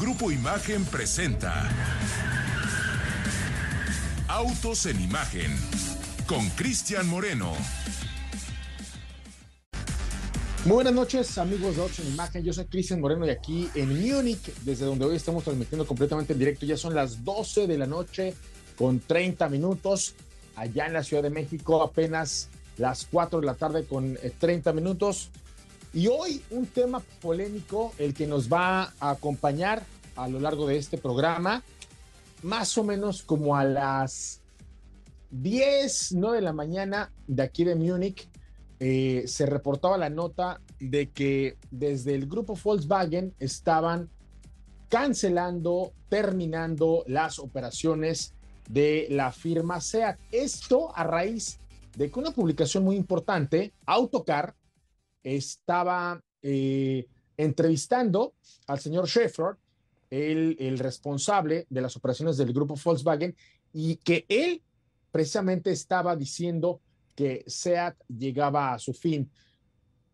[0.00, 1.70] Grupo Imagen presenta
[4.26, 5.56] Autos en Imagen
[6.26, 7.52] con Cristian Moreno.
[10.64, 12.42] Muy buenas noches, amigos de Autos en Imagen.
[12.42, 16.40] Yo soy Cristian Moreno y aquí en Múnich, desde donde hoy estamos transmitiendo completamente en
[16.40, 16.66] directo.
[16.66, 18.34] Ya son las 12 de la noche
[18.76, 20.16] con 30 minutos.
[20.56, 22.48] Allá en la Ciudad de México, apenas
[22.78, 25.30] las 4 de la tarde con 30 eh, minutos.
[25.94, 29.84] Y hoy un tema polémico, el que nos va a acompañar
[30.16, 31.62] a lo largo de este programa,
[32.42, 34.40] más o menos como a las
[35.30, 38.28] 10, 9 de la mañana de aquí de Múnich,
[38.80, 44.10] eh, se reportaba la nota de que desde el grupo Volkswagen estaban
[44.88, 48.34] cancelando, terminando las operaciones
[48.68, 50.18] de la firma SEAT.
[50.32, 51.60] Esto a raíz
[51.96, 54.56] de que una publicación muy importante, Autocar,
[55.24, 58.34] estaba eh, entrevistando
[58.66, 59.56] al señor Shefford,
[60.10, 63.34] el, responsable de las operaciones del grupo Volkswagen,
[63.72, 64.62] y que él
[65.10, 66.80] precisamente estaba diciendo
[67.16, 69.28] que SEAT llegaba a su fin.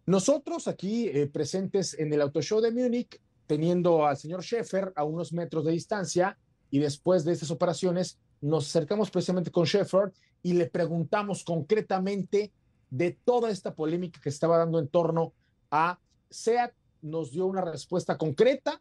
[0.06, 5.04] Nosotros aquí eh, presentes en el Auto Show de Múnich, teniendo al señor Sheffer a
[5.04, 6.38] unos metros de distancia,
[6.70, 12.52] y después de estas operaciones, nos acercamos precisamente con Sheffer y le preguntamos concretamente
[12.90, 15.32] de toda esta polémica que estaba dando en torno
[15.70, 18.80] a SEAT, nos dio una respuesta concreta,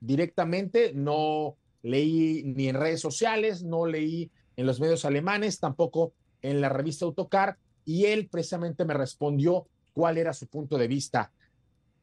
[0.00, 6.60] directamente, no leí ni en redes sociales, no leí en los medios alemanes, tampoco en
[6.60, 11.30] la revista Autocar, y él precisamente me respondió cuál era su punto de vista.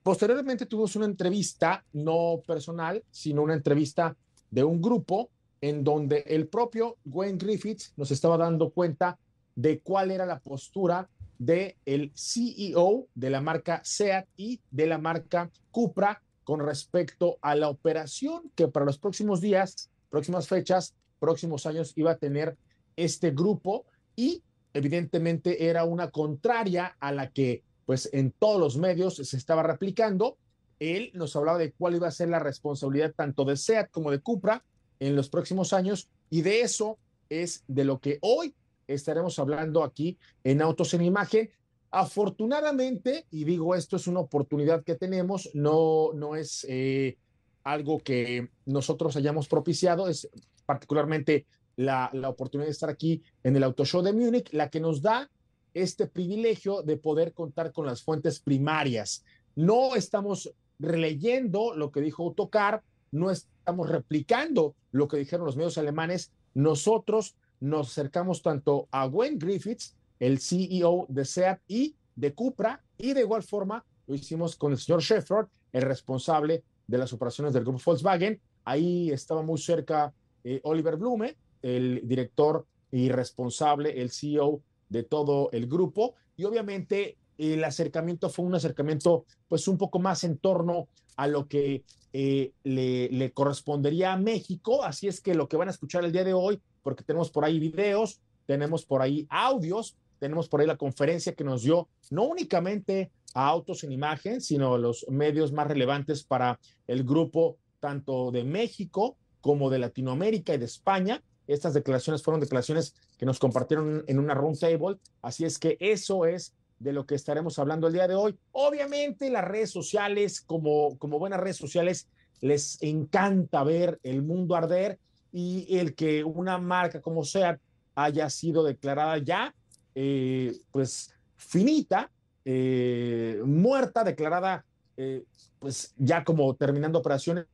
[0.04, 4.16] Posteriormente tuvimos una entrevista, no personal, sino una entrevista
[4.50, 5.30] de un grupo
[5.62, 9.20] en donde el propio Wayne Griffiths nos estaba dando cuenta
[9.56, 11.08] de cuál era la postura
[11.42, 17.56] del el CEO de la marca SEAT y de la marca Cupra con respecto a
[17.56, 22.58] la operación que para los próximos días, próximas fechas, próximos años iba a tener
[22.96, 24.44] este grupo y
[24.76, 30.38] evidentemente era una contraria a la que pues en todos los medios se estaba replicando.
[30.80, 34.20] Él nos hablaba de cuál iba a ser la responsabilidad tanto de SEAT como de
[34.20, 34.64] Cupra
[35.00, 37.00] en los próximos años y de eso
[37.30, 38.54] es de lo que hoy
[38.94, 41.50] estaremos hablando aquí en Autos en Imagen.
[41.92, 47.18] Afortunadamente, y digo esto es una oportunidad que tenemos, no, no es eh,
[47.64, 50.30] algo que nosotros hayamos propiciado, es
[50.66, 54.80] particularmente la, la oportunidad de estar aquí en el Auto Show de Múnich, la que
[54.80, 55.30] nos da
[55.74, 59.24] este privilegio de poder contar con las fuentes primarias.
[59.56, 65.78] No estamos releyendo lo que dijo Autocar, no estamos replicando lo que dijeron los medios
[65.78, 72.84] alemanes, nosotros nos acercamos tanto a Gwen Griffiths, el CEO de SEAT y de Cupra,
[72.98, 77.54] y de igual forma lo hicimos con el señor Shefford, el responsable de las operaciones
[77.54, 78.42] del grupo Volkswagen.
[78.66, 80.14] Ahí estaba muy cerca
[80.44, 86.16] eh, Oliver Blume, el director y responsable, el CEO de todo el grupo.
[86.36, 91.48] Y obviamente el acercamiento fue un acercamiento pues un poco más en torno a lo
[91.48, 91.84] que
[92.14, 94.84] eh, le, le, correspondería a México.
[94.84, 97.46] Así es que lo que van a escuchar el día de hoy porque tenemos por
[97.46, 102.24] ahí videos, tenemos por ahí audios, tenemos por ahí la conferencia que nos dio no
[102.26, 108.44] únicamente a Autos en Imagen, sino los medios más relevantes para el grupo tanto de
[108.44, 111.24] México como de Latinoamérica y de España.
[111.48, 116.26] Estas declaraciones fueron declaraciones que nos compartieron en una round table, así es que eso
[116.26, 118.38] es de lo que estaremos hablando el día de hoy.
[118.52, 122.08] Obviamente las redes sociales, como, como buenas redes sociales,
[122.42, 125.00] les encanta ver el mundo arder
[125.32, 127.60] y el que una marca como SEAT
[127.96, 129.54] haya sido declarada ya,
[129.96, 132.12] eh, pues finita,
[132.46, 134.66] eh, muerta, declarada,
[134.98, 135.24] eh,
[135.60, 137.46] pues ya como terminando operaciones,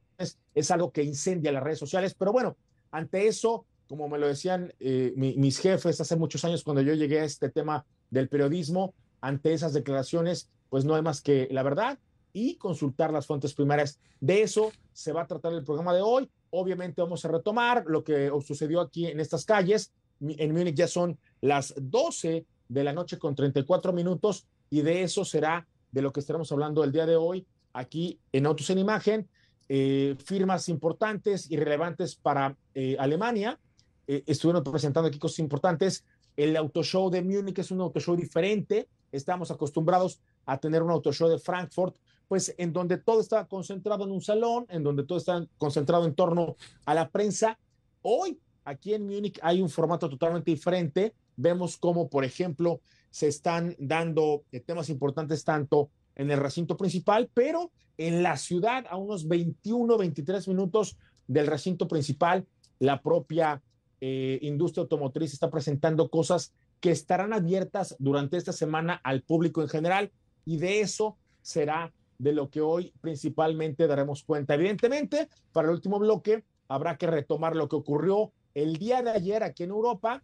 [0.54, 2.16] es algo que incendia las redes sociales.
[2.18, 2.58] Pero bueno,
[2.92, 4.74] ante eso, como me lo decían
[5.16, 9.74] mis jefes hace muchos años cuando yo llegué a este tema del periodismo, ante esas
[9.74, 12.00] declaraciones, pues no hay más que la verdad
[12.34, 14.00] y consultar las fuentes primarias.
[14.20, 16.30] De eso se va a tratar el programa de hoy.
[16.52, 19.92] Obviamente vamos a retomar lo que sucedió aquí en estas calles.
[20.20, 25.24] En Múnich ya son las 12 de la noche con 34 minutos y de eso
[25.24, 29.30] será de lo que estaremos hablando el día de hoy aquí en Autos en Imagen.
[29.70, 33.60] Eh, firmas importantes y relevantes para eh, Alemania.
[34.08, 36.06] Eh, estuvieron presentando aquí cosas importantes.
[36.36, 38.88] El Auto Show de Múnich es un Auto Show diferente.
[39.12, 41.98] Estamos acostumbrados a tener un Auto Show de Frankfurt
[42.28, 46.14] pues en donde todo está concentrado en un salón, en donde todo está concentrado en
[46.14, 47.58] torno a la prensa.
[48.02, 51.14] Hoy, aquí en Múnich, hay un formato totalmente diferente.
[51.36, 57.30] Vemos cómo, por ejemplo, se están dando eh, temas importantes tanto en el recinto principal,
[57.34, 60.98] pero en la ciudad, a unos 21, 23 minutos
[61.28, 62.46] del recinto principal,
[62.80, 63.62] la propia
[64.02, 69.70] eh, industria automotriz está presentando cosas que estarán abiertas durante esta semana al público en
[69.70, 70.12] general
[70.46, 74.56] y de eso será de lo que hoy principalmente daremos cuenta.
[74.56, 79.44] Evidentemente, para el último bloque habrá que retomar lo que ocurrió el día de ayer
[79.44, 80.24] aquí en Europa,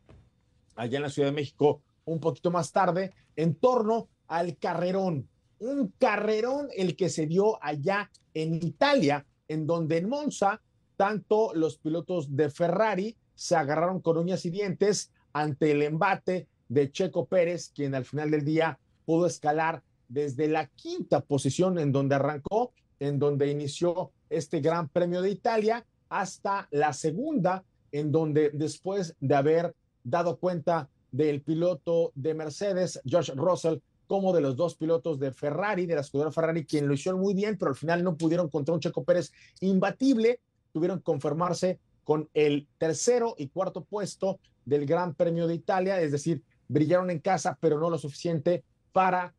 [0.75, 5.29] allá en la Ciudad de México un poquito más tarde, en torno al carrerón.
[5.59, 10.61] Un carrerón el que se dio allá en Italia, en donde en Monza,
[10.97, 16.91] tanto los pilotos de Ferrari se agarraron con uñas y dientes ante el embate de
[16.91, 22.15] Checo Pérez, quien al final del día pudo escalar desde la quinta posición en donde
[22.15, 29.15] arrancó, en donde inició este Gran Premio de Italia, hasta la segunda, en donde después
[29.19, 35.19] de haber dado cuenta del piloto de Mercedes, George Russell, como de los dos pilotos
[35.19, 38.15] de Ferrari, de la escudería Ferrari, quien lo hicieron muy bien, pero al final no
[38.15, 39.31] pudieron contra un Checo Pérez
[39.61, 40.39] imbatible,
[40.71, 46.11] tuvieron que conformarse con el tercero y cuarto puesto del Gran Premio de Italia, es
[46.11, 49.33] decir, brillaron en casa, pero no lo suficiente para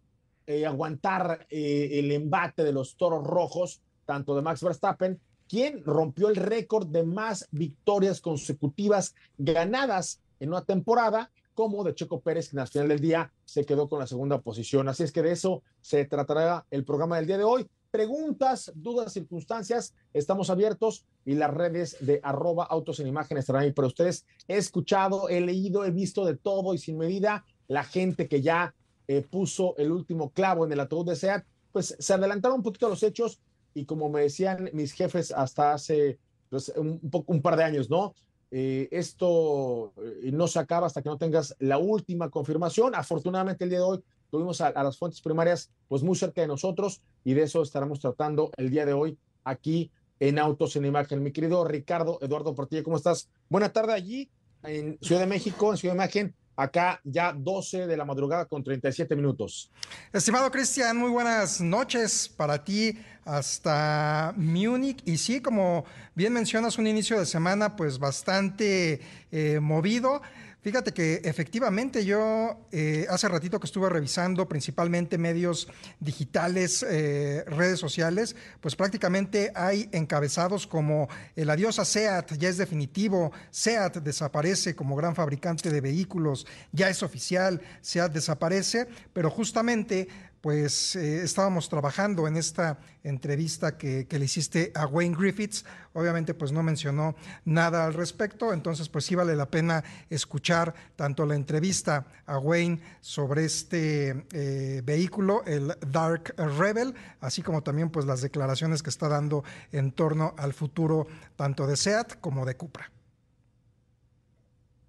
[0.46, 5.18] eh, aguantar eh, el embate de los toros rojos, tanto de Max Verstappen,
[5.48, 12.20] quien rompió el récord de más victorias consecutivas ganadas en una temporada, como de Checo
[12.20, 14.88] Pérez, que al final del día se quedó con la segunda posición.
[14.88, 17.66] Así es que de eso se tratará el programa del día de hoy.
[17.90, 23.72] Preguntas, dudas, circunstancias, estamos abiertos y las redes de arroba autos en imagen estarán ahí
[23.72, 24.26] para ustedes.
[24.48, 28.74] He escuchado, he leído, he visto de todo y sin medida la gente que ya
[29.08, 32.88] eh, puso el último clavo en el ataúd de SEAT, pues se adelantaron un poquito
[32.88, 33.40] los hechos
[33.74, 36.18] y como me decían mis jefes hasta hace
[36.48, 38.14] pues, un, poco, un par de años, ¿no?
[38.56, 42.94] Eh, esto eh, no se acaba hasta que no tengas la última confirmación.
[42.94, 47.02] Afortunadamente el día de hoy tuvimos a, las fuentes primarias pues muy cerca de nosotros
[47.24, 49.90] y de eso estaremos tratando el día de hoy aquí
[50.20, 51.22] en Autos en Imagen.
[51.22, 53.28] Mi querido Ricardo Eduardo Portilla, ¿cómo estás?
[53.48, 54.30] Buena tarde allí
[54.62, 56.34] en Ciudad de México, en Ciudad de Imagen.
[56.56, 59.70] Acá ya 12 de la madrugada con 37 minutos.
[60.12, 65.02] Estimado Cristian, muy buenas noches para ti hasta Múnich.
[65.04, 65.84] Y sí, como
[66.14, 69.00] bien mencionas, un inicio de semana pues bastante
[69.32, 70.20] eh, movido.
[70.64, 75.68] Fíjate que efectivamente yo eh, hace ratito que estuve revisando principalmente medios
[76.00, 81.06] digitales, eh, redes sociales, pues prácticamente hay encabezados como
[81.36, 86.88] el adiós a SEAT, ya es definitivo, SEAT desaparece como gran fabricante de vehículos, ya
[86.88, 90.08] es oficial, SEAT desaparece, pero justamente
[90.44, 95.64] pues eh, estábamos trabajando en esta entrevista que, le hiciste a Wayne Griffiths.
[95.94, 101.24] Obviamente, pues no mencionó nada al respecto, entonces pues sí vale la pena escuchar tanto
[101.24, 108.04] la entrevista a Wayne sobre este eh, vehículo, el Dark Rebel, así como también pues
[108.04, 111.06] las declaraciones que está dando en torno al futuro
[111.36, 112.92] tanto de SEAT como de Cupra.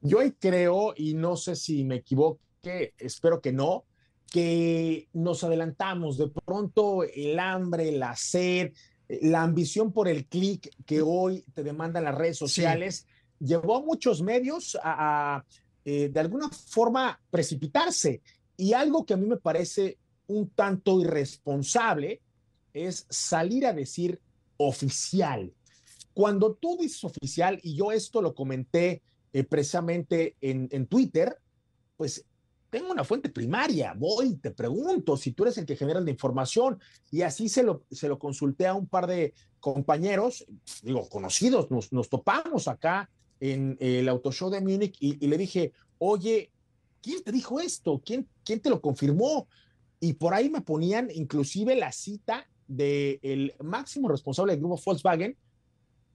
[0.01, 3.85] Yo creo, y no sé si me equivoque, espero que no,
[4.31, 8.73] que nos adelantamos, de pronto el hambre, la sed,
[9.07, 13.05] la ambición por el clic que hoy te demandan las redes sociales,
[13.39, 15.43] llevó a muchos medios a,
[15.83, 18.21] eh, de alguna forma precipitarse.
[18.57, 19.97] Y algo que a mí me parece
[20.27, 22.21] un tanto irresponsable
[22.73, 24.19] es salir a decir
[24.57, 25.53] oficial.
[26.13, 29.01] Cuando tú dices oficial, y yo esto lo comenté
[29.33, 31.37] eh, precisamente en, en Twitter,
[31.97, 32.25] pues
[32.75, 36.77] tengo una fuente primaria, voy, te pregunto si tú eres el que genera la información.
[37.09, 40.45] Y así se lo, se lo consulté a un par de compañeros,
[40.83, 45.71] digo, conocidos, nos, nos topamos acá en el Auto Show de Múnich y, le dije,
[45.99, 46.51] oye,
[47.01, 48.01] ¿quién te dijo esto?
[48.05, 49.47] ¿Quién, ¿Quién te lo confirmó?
[50.01, 55.37] Y por ahí me ponían inclusive la cita del máximo responsable del grupo Volkswagen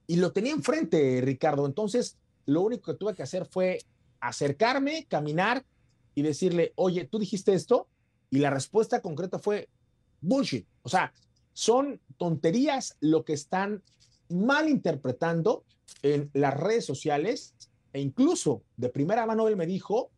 [0.07, 1.65] y lo tenía enfrente, Ricardo.
[1.65, 3.79] Entonces, lo único que tuve que hacer fue
[4.21, 5.65] acercarme, caminar
[6.15, 7.89] y decirle, oye, tú dijiste esto,
[8.31, 9.69] y la respuesta concreta fue
[10.21, 10.67] bullshit.
[10.83, 11.13] O sea,
[11.53, 13.83] son tonterías lo que están
[14.29, 15.65] mal interpretando
[16.03, 17.55] en las redes sociales
[17.93, 20.11] e incluso de primera mano él me dijo,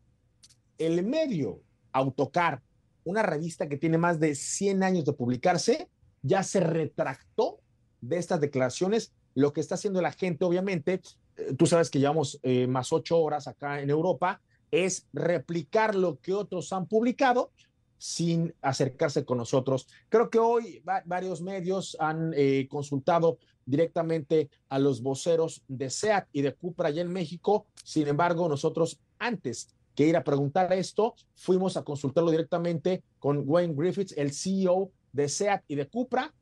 [0.79, 1.61] el medio
[1.95, 2.63] Autocar,
[3.05, 5.91] una revista que tiene más de 100 años de publicarse,
[6.23, 7.61] ya se retractó
[8.01, 9.13] de estas declaraciones.
[9.35, 11.03] Lo que está haciendo la gente, obviamente,
[11.37, 14.41] eh, tú sabes que llevamos eh, más ocho horas acá en Europa,
[14.73, 17.53] es replicar lo que otros han publicado
[17.99, 19.87] sin acercarse con nosotros.
[20.09, 26.43] Creo que hoy varios medios han eh, consultado directamente a los voceros de SEAT y
[26.43, 27.67] de Cupra allá en México.
[27.85, 33.75] Sin embargo, nosotros antes que ir a preguntar esto, fuimos a consultarlo directamente con Wayne
[33.77, 36.35] Griffiths, el CEO de SEAT y de Cupra,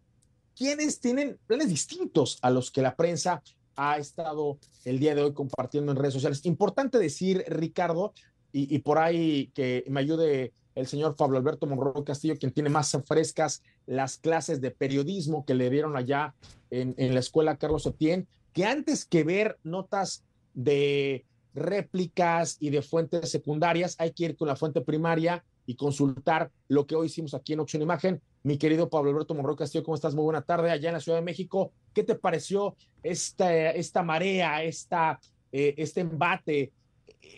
[0.56, 3.42] quienes tienen planes distintos a los que la prensa
[3.76, 6.44] ha estado el día de hoy compartiendo en redes sociales.
[6.44, 8.12] Importante decir, Ricardo,
[8.52, 12.96] y, por ahí que me ayude el señor Pablo Alberto Monroy Castillo, quien tiene más
[13.06, 16.34] frescas las clases de periodismo que le dieron allá
[16.70, 20.24] en, la escuela Carlos Etienne, que antes que ver notas
[20.54, 21.24] de
[21.54, 26.84] réplicas y de fuentes secundarias, hay que ir con la fuente primaria y consultar lo
[26.84, 28.20] que hoy hicimos aquí en Opción Imagen.
[28.42, 30.16] Mi querido Pablo Alberto Monroy Castillo, ¿cómo estás?
[30.16, 31.72] Muy buena tarde allá en la Ciudad de México.
[31.94, 32.74] ¿Qué te pareció
[33.04, 35.20] esta, esta marea, esta,
[35.52, 36.72] eh, este embate,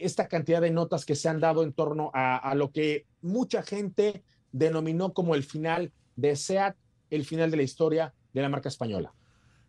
[0.01, 3.63] esta cantidad de notas que se han dado en torno a, a lo que mucha
[3.63, 6.75] gente denominó como el final de SEAT,
[7.11, 9.13] el final de la historia de la marca española?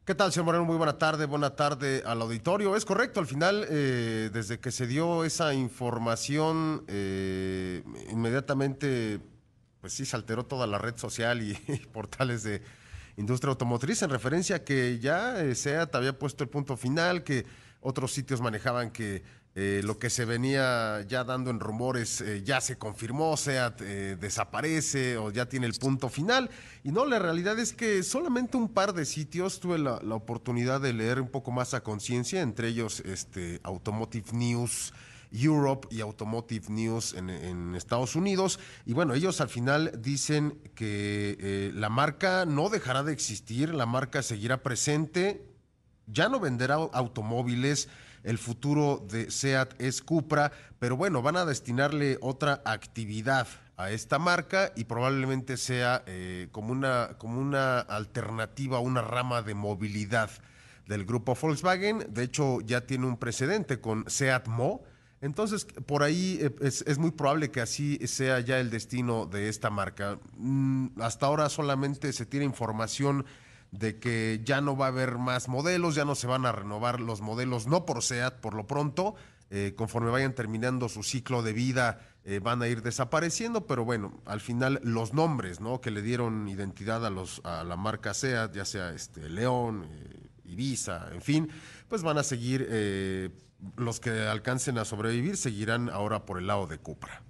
[0.05, 0.65] ¿Qué tal, señor Moreno?
[0.65, 2.75] Muy buena tarde, buena tarde al auditorio.
[2.75, 7.81] Es correcto, al final, eh, desde que se dio esa información, eh,
[8.11, 9.21] inmediatamente,
[9.79, 11.53] pues sí, se alteró toda la red social y,
[11.93, 12.61] portales de
[13.15, 17.45] industria automotriz en referencia a que ya eh, SEAT había puesto el punto final, que
[17.79, 19.23] otros sitios manejaban que
[19.55, 24.17] eh, lo que se venía ya dando en rumores eh, ya se confirmó, sea eh,
[24.19, 26.49] desaparece o ya tiene el punto final.
[26.83, 30.93] Y no, la realidad es que solamente un par de sitios tuve la, oportunidad de
[30.93, 34.93] leer un poco más a conciencia, entre ellos este, Automotive News.
[35.35, 38.59] Europe y Automotive News en, Estados Unidos.
[38.85, 44.21] Y bueno, ellos al final dicen que la marca no dejará de existir, la marca
[44.21, 45.43] seguirá presente,
[46.05, 47.89] ya no venderá automóviles,
[48.23, 54.19] el futuro de SEAT es Cupra, pero bueno, van a destinarle otra actividad a esta
[54.19, 60.29] marca y probablemente sea eh, como, una, como una alternativa, una rama de movilidad
[60.87, 62.05] del grupo Volkswagen.
[62.09, 64.83] De hecho, ya tiene un precedente con Seat Mo.
[65.21, 69.69] Entonces, por ahí eh, es, muy probable que así sea ya el destino de esta
[69.69, 70.19] marca.
[70.37, 73.25] Mm, hasta ahora solamente se tiene información
[73.73, 76.99] de que ya no va a haber más modelos, ya no se van a renovar
[76.99, 79.15] los modelos, no por SEAT por lo pronto,
[79.49, 84.21] eh, conforme vayan terminando su ciclo de vida eh, van a ir desapareciendo, pero bueno,
[84.25, 85.81] al final los nombres ¿no?
[85.81, 90.29] que le dieron identidad a, los, a la marca SEAT, ya sea este, León, eh,
[90.45, 91.49] Ibiza, en fin,
[91.87, 93.31] pues van a seguir,
[93.75, 97.23] los que alcancen a sobrevivir seguirán ahora por el lado de Cupra.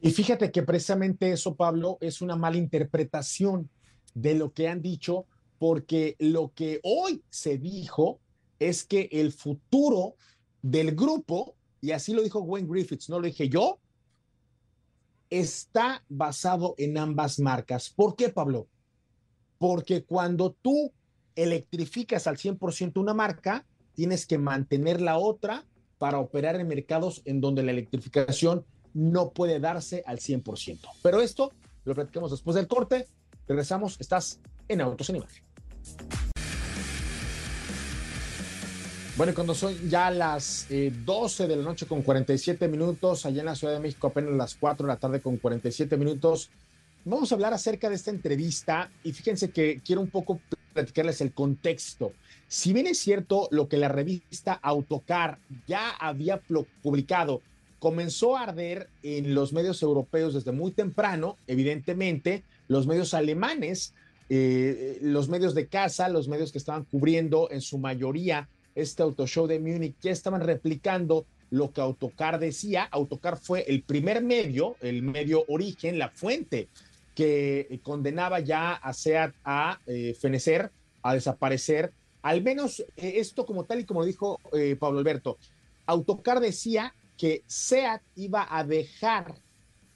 [0.00, 3.70] Y fíjate que precisamente eso, Pablo, es una mala interpretación
[4.14, 5.26] de lo que han dicho,
[5.58, 8.20] porque lo que hoy se dijo
[8.58, 10.16] es que el futuro
[10.62, 13.78] del grupo, y así lo dijo Wayne Griffiths, no lo dije yo,
[15.30, 17.90] está basado en ambas marcas.
[17.90, 18.68] ¿Por qué, Pablo?
[19.58, 20.92] Porque cuando tú
[21.34, 25.64] electrificas al 100% una marca, tienes que mantener la otra
[25.98, 30.78] para operar en mercados en donde la electrificación no puede darse al 100%.
[31.02, 31.52] Pero esto
[31.84, 33.06] lo platicamos después del corte.
[33.46, 35.44] Regresamos, estás en Autos en Imagen.
[39.16, 43.46] Bueno, cuando son ya las 12 eh, de la noche con 47 minutos, allá en
[43.46, 46.50] la Ciudad de México apenas las 4 de la tarde con 47 minutos,
[47.04, 50.40] vamos a hablar acerca de esta entrevista y fíjense que quiero un poco
[50.72, 52.12] platicarles el contexto.
[52.48, 56.40] Si bien es cierto lo que la revista Autocar ya había
[56.82, 57.40] publicado,
[57.78, 63.94] comenzó a arder en los medios europeos desde muy temprano, evidentemente, los medios alemanes,
[64.28, 69.46] eh, los medios de casa, los medios que estaban cubriendo en su mayoría este autoshow
[69.46, 72.84] de Múnich, ya estaban replicando lo que Autocar decía.
[72.90, 76.68] Autocar fue el primer medio, el medio origen, la fuente
[77.14, 81.92] que condenaba ya a SEAT a eh, fenecer, a desaparecer.
[82.22, 84.40] Al menos eh, esto como tal y como dijo
[84.80, 85.38] Pablo Alberto,
[85.86, 89.34] Autocar decía que SEAT iba a dejar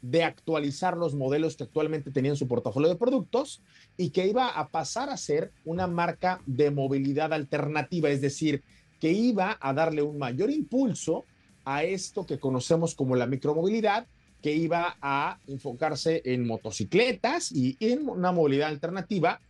[0.02, 3.62] de actualizar los modelos que actualmente tenían su portafolio de productos
[3.96, 8.62] y que iba a pasar a ser una marca de movilidad alternativa, es decir,
[9.00, 11.24] que iba a darle un mayor impulso
[11.64, 14.06] a esto que conocemos como la micromovilidad,
[14.42, 19.40] que iba a enfocarse en motocicletas y en una movilidad alternativa.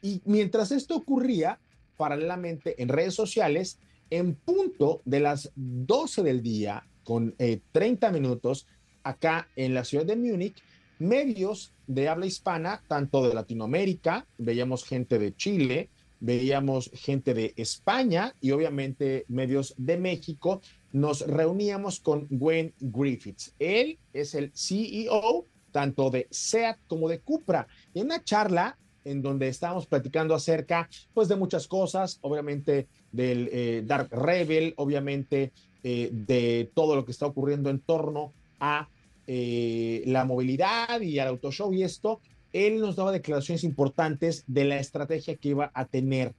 [0.00, 1.58] Y mientras esto ocurría,
[1.96, 7.34] paralelamente en redes sociales, en punto de las 12 del día, con
[7.72, 8.66] 30 eh, minutos,
[9.08, 10.62] acá en la ciudad de Múnich,
[10.98, 15.88] medios de habla hispana, tanto de Latinoamérica, veíamos gente de Chile,
[16.20, 20.60] veíamos gente de España y obviamente medios de México,
[20.92, 23.54] nos reuníamos con Gwen Griffiths.
[23.58, 27.66] Él es el CEO tanto de SEAT como de Cupra.
[27.94, 33.82] En una charla en donde estábamos platicando acerca pues de muchas cosas, obviamente del eh,
[33.86, 38.88] Dark Rebel, obviamente eh, de todo lo que está ocurriendo en torno a
[39.30, 42.20] eh, la movilidad y al autoshow y esto,
[42.52, 46.34] él nos daba declaraciones importantes de la estrategia que iba a tener.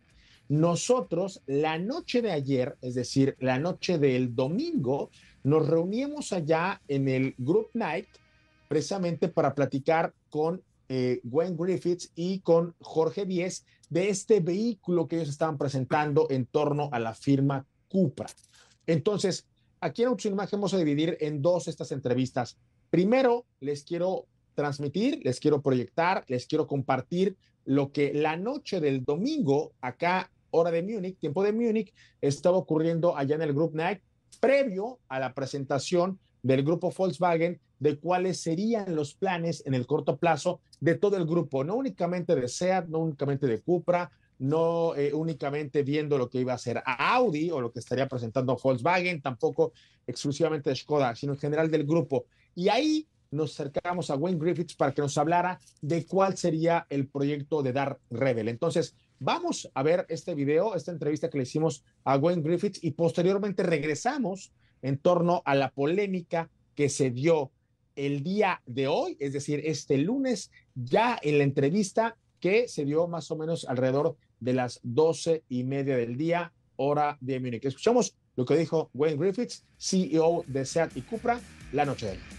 [0.47, 5.11] Nosotros, la noche de ayer, es decir, la noche del domingo,
[5.43, 8.07] nos reuníamos allá en el Group Night
[8.67, 15.17] precisamente para platicar con eh, Gwen Griffiths y con Jorge Díez de este vehículo que
[15.17, 18.25] ellos estaban presentando en torno a la firma Cupra.
[18.87, 19.45] Entonces,
[19.79, 22.57] aquí en Autos Imagen vamos a dividir en dos estas entrevistas.
[22.89, 29.05] Primero, les quiero transmitir, les quiero proyectar, les quiero compartir lo que la noche del
[29.05, 34.01] domingo, acá, hora de Múnich, tiempo de Múnich, estaba ocurriendo allá en el Group Night,
[34.39, 40.17] previo a la presentación del grupo Volkswagen de cuáles serían los planes en el corto
[40.17, 45.13] plazo de todo el grupo, no únicamente de SEAT, no únicamente de Cupra, no eh,
[45.13, 49.73] únicamente viendo lo que iba a hacer Audi o lo que estaría presentando Volkswagen, tampoco
[50.07, 52.25] exclusivamente de Skoda, sino en general del grupo.
[52.55, 57.07] Y ahí nos acercamos a Wayne Griffiths para que nos hablara de cuál sería el
[57.07, 58.47] proyecto de Dar Rebel.
[58.47, 62.91] Entonces, vamos a ver este video, esta entrevista que le hicimos a Wayne Griffiths y
[62.91, 64.51] posteriormente regresamos
[64.81, 67.51] en torno a la polémica que se dio
[67.95, 73.07] el día de hoy, es decir, este lunes, ya en la entrevista que se dio
[73.07, 77.65] más o menos alrededor de las doce y media del día, hora de Múnich.
[77.65, 81.41] Escuchamos lo que dijo Wayne Griffiths, CEO de SEAT y Cupra,
[81.73, 82.38] la noche de hoy.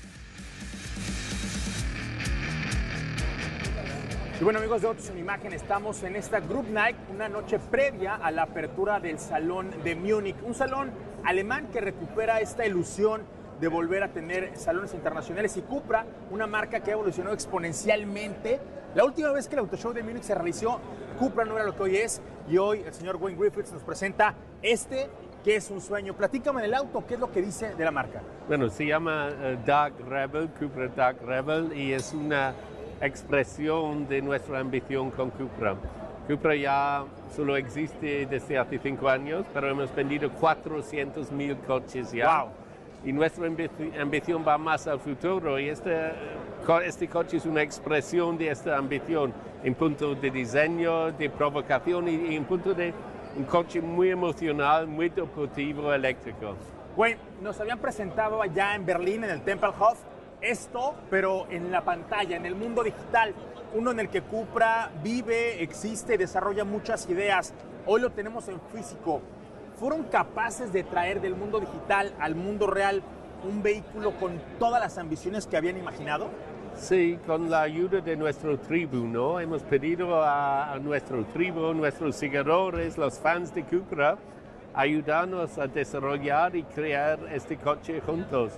[4.40, 8.14] Y bueno amigos de Autos en Imagen, estamos en esta Group Night, una noche previa
[8.14, 10.90] a la apertura del Salón de Múnich, un salón
[11.24, 13.20] alemán que recupera esta ilusión
[13.60, 18.58] de volver a tener salones internacionales y Cupra, una marca que ha evolucionado exponencialmente.
[18.94, 20.80] La última vez que el Auto Show de Múnich se realizó,
[21.18, 24.34] Cupra no era lo que hoy es y hoy el señor Wayne Griffiths nos presenta
[24.62, 25.10] este
[25.44, 26.14] que es un sueño.
[26.14, 28.22] Platícame del auto, ¿qué es lo que dice de la marca?
[28.48, 32.54] Bueno, se llama uh, Dark Rebel, Cupra Dark Rebel y es una
[33.00, 35.74] expresión de nuestra ambición con Cupra.
[36.26, 37.04] Cupra ya
[37.34, 42.42] solo existe desde hace cinco años, pero hemos vendido 400 mil coches ya.
[42.42, 42.52] Wow.
[43.04, 43.46] Y nuestra
[43.98, 46.12] ambición va más al futuro y este,
[46.84, 49.32] este coche es una expresión de esta ambición
[49.64, 52.92] en punto de diseño, de provocación y, en punto de
[53.36, 56.54] un coche muy emocional, muy deportivo, eléctrico.
[56.94, 59.98] Bueno, nos habían presentado allá en Berlín, en el Tempelhof,
[60.40, 63.34] esto, pero en la pantalla, en el mundo digital,
[63.74, 67.54] uno en el que Cupra vive, existe, desarrolla muchas ideas.
[67.86, 69.20] Hoy lo tenemos en físico.
[69.78, 73.02] ¿Fueron capaces de traer del mundo digital al mundo real
[73.48, 76.28] un vehículo con todas las ambiciones que habían imaginado?
[76.76, 79.40] Sí, con la ayuda de nuestro tribu, ¿no?
[79.40, 84.16] Hemos pedido a, a nuestro tribu, nuestros seguidores, los fans de Cupra,
[84.74, 88.52] ayudarnos a desarrollar y crear este coche juntos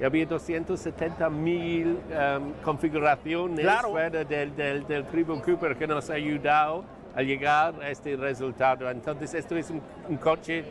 [0.00, 3.90] y había 270 mil um, configuraciones Claro.
[3.90, 8.90] fuera del, del, del tribu Cooper que nos ha ayudado a llegar a este resultado.
[8.90, 10.64] Entonces, esto es un, un coche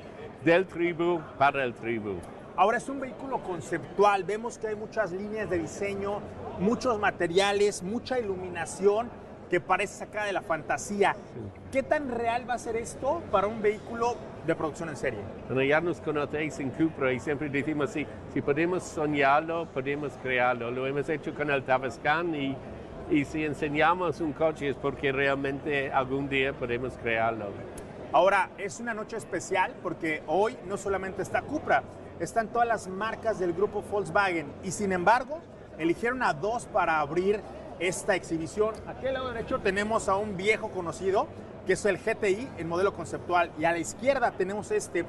[0.44, 2.16] del tribu para el tribu.
[2.56, 6.20] Ahora es un vehículo conceptual, vemos que hay muchas líneas de diseño,
[6.60, 9.10] muchos materiales, mucha iluminación
[9.50, 11.16] que parece sacada de la fantasía.
[11.72, 15.20] ¿Qué tan real va a ser esto para un vehículo de producción en serie?
[15.48, 20.72] Bueno, ya nos conocéis en Cupra y siempre decimos, si, si podemos soñarlo, podemos crearlo.
[20.72, 22.58] Lo hemos hecho con el Tabascan y,
[23.10, 27.48] y si enseñamos un coche es porque realmente algún día podemos crearlo.
[28.12, 31.84] Ahora, es una noche especial porque hoy no solamente está Cupra,
[32.20, 35.40] están todas las marcas del grupo Volkswagen y sin embargo
[35.80, 37.42] eligieron a dos para abrir
[37.80, 38.76] esta exhibición.
[38.88, 41.28] Aquí al lado derecho tenemos a un viejo conocido
[41.66, 45.06] que es el GTI, el modelo conceptual, y a la izquierda tenemos este.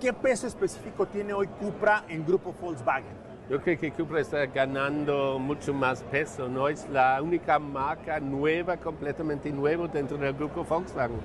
[0.00, 3.24] ¿Qué peso específico tiene hoy Cupra en grupo Volkswagen?
[3.48, 6.68] Yo creo que Cupra está ganando mucho más peso, ¿no?
[6.68, 11.18] Es la única marca nueva, completamente nueva dentro del grupo Volkswagen.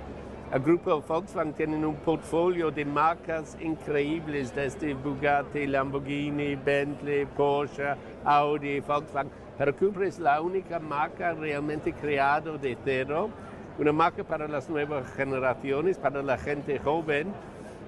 [0.52, 8.80] El grupo Volkswagen tiene un portfolio de marcas increíbles, desde Bugatti, Lamborghini, Bentley, Porsche, Audi,
[8.82, 9.32] Volkswagen.
[9.60, 13.30] Pero Cupra es la única marca realmente creada de cero,
[13.78, 17.28] una marca para las nuevas generaciones, para la gente joven.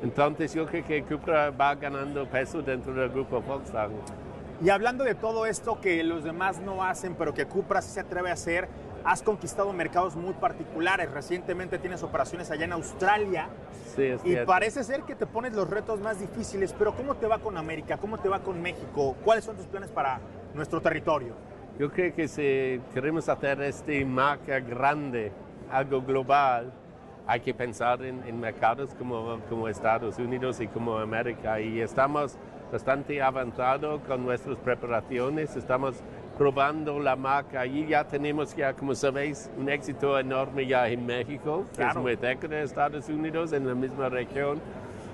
[0.04, 3.96] Entonces yo creo que Cupra va ganando peso dentro del grupo Volkswagen.
[4.62, 8.02] Y hablando de todo esto que los demás no hacen, pero que Cupra sí se
[8.02, 8.68] atreve a hacer,
[9.06, 11.10] has conquistado mercados muy particulares.
[11.10, 13.48] Recientemente tienes operaciones allá en Australia
[13.96, 14.52] Sí, es y cierto.
[14.52, 17.98] parece ser que te pones los retos más difíciles, pero ¿cómo te va con América?
[17.98, 19.16] ¿Cómo te va con México?
[19.24, 20.20] ¿Cuáles son tus planes para
[20.54, 21.34] nuestro territorio?
[21.80, 25.32] Yo creo que si queremos hacer esta marca grande,
[25.72, 26.72] algo global,
[27.26, 31.60] hay que pensar en, en mercados como, como Estados Unidos y como América.
[31.60, 32.38] Y estamos
[32.72, 35.56] bastante avanzados con nuestras preparaciones.
[35.56, 35.96] Estamos
[36.38, 37.66] probando la marca.
[37.66, 42.16] Y ya tenemos ya, como sabéis, un éxito enorme ya en México, que es muy
[42.18, 44.60] cerca de Estados Unidos, en la misma región.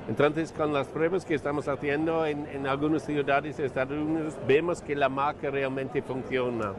[0.07, 4.81] Entonces, con las pruebas que estamos haciendo en, en algunas ciudades de Estados Unidos, vemos
[4.81, 6.73] que la marca realmente funciona.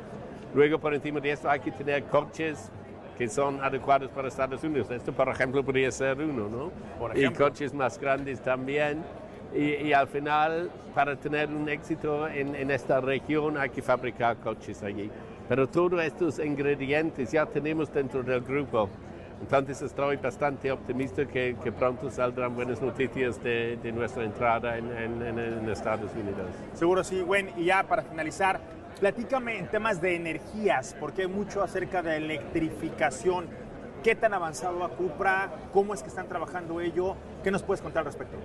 [0.55, 2.71] Luego, por encima de esto, hay que tener coches
[3.19, 4.91] que son adecuados para Estados Unidos.
[4.91, 6.71] Esto, por ejemplo, podría ser uno, ¿no?
[7.15, 9.03] y coches más grandes también.
[9.55, 14.37] Y, y, al final, para tener un éxito en, en, esta región, hay que fabricar
[14.37, 15.11] coches allí.
[15.49, 18.89] Pero todos estos ingredientes ya tenemos dentro del grupo.
[19.41, 24.91] Entonces estoy bastante optimista que, que pronto saldrán buenas noticias de, de nuestra entrada en,
[24.93, 26.47] en, en, Estados Unidos.
[26.75, 27.51] Seguro sí, Gwen.
[27.57, 28.61] Y ya para finalizar,
[28.99, 33.47] platícame en temas de energías, porque hay mucho acerca de electrificación.
[34.03, 35.51] ¿Qué tan avanzado va Cupra?
[35.73, 37.17] ¿Cómo es que están trabajando ello?
[37.43, 38.37] ¿Qué nos puedes contar al respecto?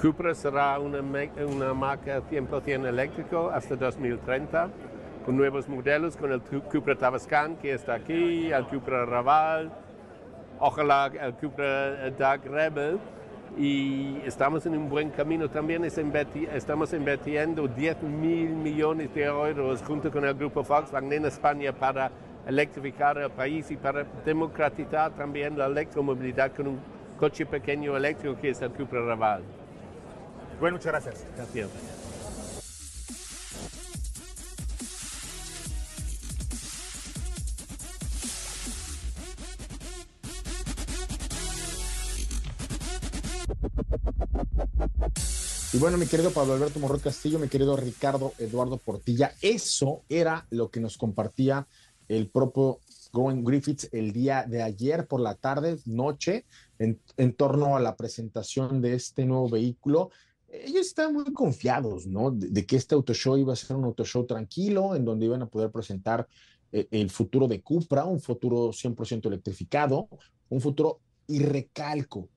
[0.00, 4.70] Cupra será una, una marca 100% eléctrico hasta 2030,
[5.26, 9.70] con nuevos modelos, con el Cupra Tabascan que está aquí, el Cupra Raval,
[10.60, 12.98] ojalá el Cupra Dark Rebel.
[13.58, 15.50] Y estamos en un buen camino.
[15.50, 21.72] También estamos invirtiendo 10 mil millones de euros junto con el grupo Volkswagen en España
[21.72, 22.12] para
[22.46, 26.80] electrificar el país y para democratizar también la electromovilidad con un
[27.18, 29.42] coche pequeño eléctrico que es el Cupra Raval.
[30.60, 31.26] Bueno, muchas gracias.
[31.36, 31.99] Gracias.
[45.80, 50.70] Bueno, mi querido Pablo Alberto Morro Castillo, mi querido Ricardo Eduardo Portilla, eso era lo
[50.70, 51.66] que nos compartía
[52.06, 52.80] el propio
[53.14, 56.44] Gowen Griffiths el día de ayer por la tarde, noche,
[56.78, 57.00] en,
[57.32, 60.10] torno a la presentación de este nuevo vehículo
[60.50, 62.30] ellos estaban muy confiados, ¿no?
[62.30, 65.42] De, que este auto show iba a ser un auto show tranquilo, en donde iban
[65.42, 66.28] a poder presentar
[66.72, 70.08] eh, el futuro de Cupra, un futuro 100% electrificado,
[70.50, 72.28] un futuro, y recalco,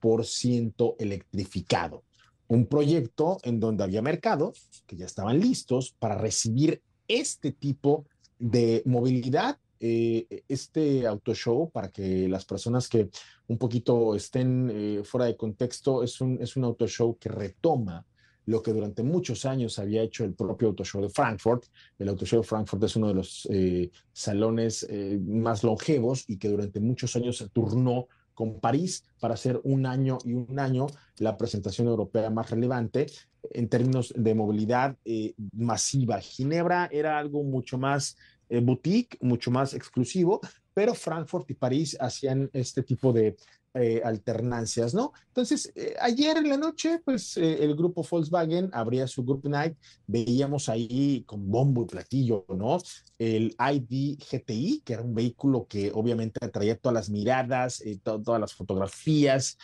[0.00, 2.04] 100% electrificado.
[2.48, 8.06] Un proyecto en donde había mercados que ya estaban listos para recibir este tipo
[8.38, 13.08] de movilidad eh, este auto show para que las personas que
[13.48, 18.04] un poquito estén eh, fuera de contexto, es un, es un auto show que retoma
[18.44, 21.64] lo que durante muchos años había hecho el propio Auto Show de Frankfurt.
[21.98, 24.86] El Auto Show de Frankfurt es uno de los eh, salones
[25.26, 28.08] más longevos y que durante muchos años se turnó
[28.40, 30.86] con París para hacer un año y un año
[31.18, 33.04] la presentación europea más relevante
[33.50, 36.18] en términos de movilidad eh, masiva.
[36.22, 38.16] Ginebra era algo mucho más
[38.48, 40.40] eh, boutique, mucho más exclusivo,
[40.72, 43.36] pero Frankfurt y París hacían este tipo de
[43.72, 45.12] eh, alternancias, ¿no?
[45.28, 49.76] Entonces, eh, ayer en la noche, pues eh, el grupo Volkswagen abría su Group Night,
[50.08, 52.78] veíamos ahí con bombo y platillo, ¿no?
[53.16, 58.40] El ID GTI, que era un vehículo que obviamente atraía todas las miradas, to todas
[58.40, 59.56] las fotografías,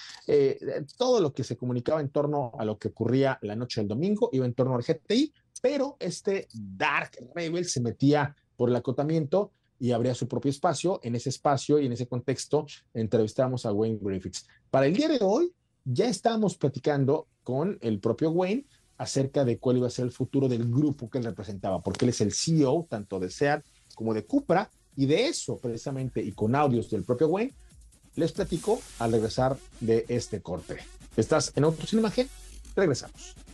[0.97, 4.31] todo lo que se comunicaba en torno a lo que ocurría la noche del domingo,
[4.31, 9.93] iba en torno al GTI, pero este Dark Rebel se metía por el acotamiento y
[9.93, 11.01] abría su propio espacio.
[11.03, 14.47] En ese espacio y en ese contexto entrevistamos a Wayne Griffiths.
[14.71, 15.53] Para el día de hoy
[15.85, 18.67] ya estábamos platicando con el propio Wayne
[18.99, 22.11] acerca de cuál iba a ser el futuro del grupo que él representaba, porque él
[22.11, 26.55] es el CEO tanto de SEAT como de Cupra, y de eso precisamente, y con
[26.55, 27.55] audios del propio Wayne,
[28.15, 30.79] les platico al regresar de este corte.
[31.17, 32.29] ¿Estás en Autos sin Imagen?
[32.75, 33.46] Regresamos.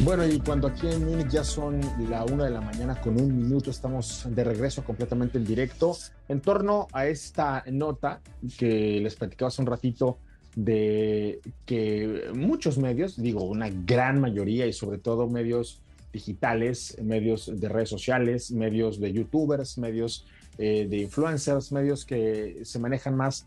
[0.00, 1.80] Bueno, y cuando aquí en Múnich ya son
[2.10, 5.96] la una de la mañana con un minuto, estamos de regreso completamente en directo.
[6.28, 8.20] En torno a esta nota
[8.58, 10.18] que les platicaba hace un ratito
[10.54, 15.80] de que muchos medios, digo una gran mayoría y sobre todo medios
[16.12, 20.26] digitales, medios de redes sociales, medios de youtubers, medios
[20.58, 23.46] eh, de influencers, medios que se manejan más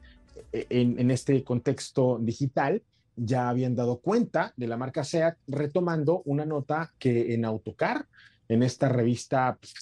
[0.52, 2.82] eh, en, en este contexto digital,
[3.20, 8.08] ya habían dado cuenta de la marca SEAT, retomando una nota que en Autocar,
[8.48, 9.74] en esta revista pues,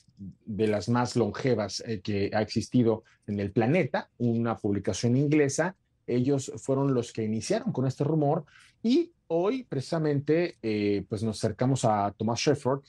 [0.45, 6.51] de las más longevas eh, que ha existido en el planeta, una publicación inglesa, ellos
[6.57, 8.45] fueron los que iniciaron con este rumor
[8.81, 12.81] y hoy precisamente eh, pues nos acercamos a Thomas Shefford.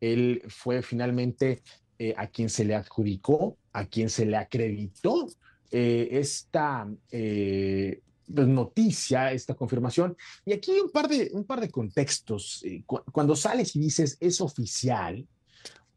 [0.00, 1.62] Él fue finalmente
[1.98, 5.28] eh, a quien se le adjudicó, a quien se le acreditó
[5.70, 10.16] esta pues, noticia, esta confirmación.
[10.44, 12.62] Y aquí un par de, un par de contextos.
[12.64, 15.26] Eh, cuando sales y dices es oficial,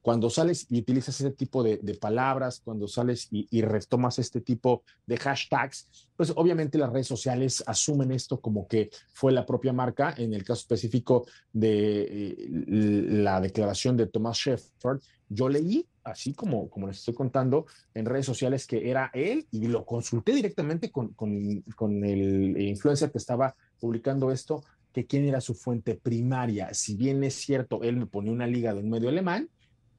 [0.02, 5.18] cuando sales y utilizas ese tipo de, palabras, cuando sales y, retomas este tipo de
[5.18, 10.34] hashtags, pues obviamente las redes sociales asumen esto como que fue la propia marca, en
[10.34, 16.88] el caso específico de eh, la declaración de Thomas Shepard, yo leí, así como, como
[16.88, 21.62] les estoy contando, en redes sociales que era él y lo consulté directamente con, con,
[21.76, 26.74] con el influencer que estaba publicando esto, que quién era su fuente primaria.
[26.74, 29.50] Si bien es cierto, él me ponía una liga de un medio alemán,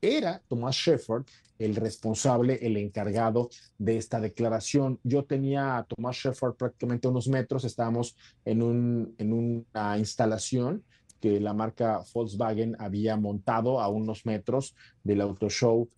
[0.02, 1.24] era Thomas Shepard
[1.64, 4.98] el responsable, el encargado de esta declaración.
[5.04, 10.84] Yo tenía a Thomas Shepard prácticamente unos metros, estábamos en, un, en una instalación
[11.20, 15.88] que la marca Volkswagen había montado a unos metros del auto show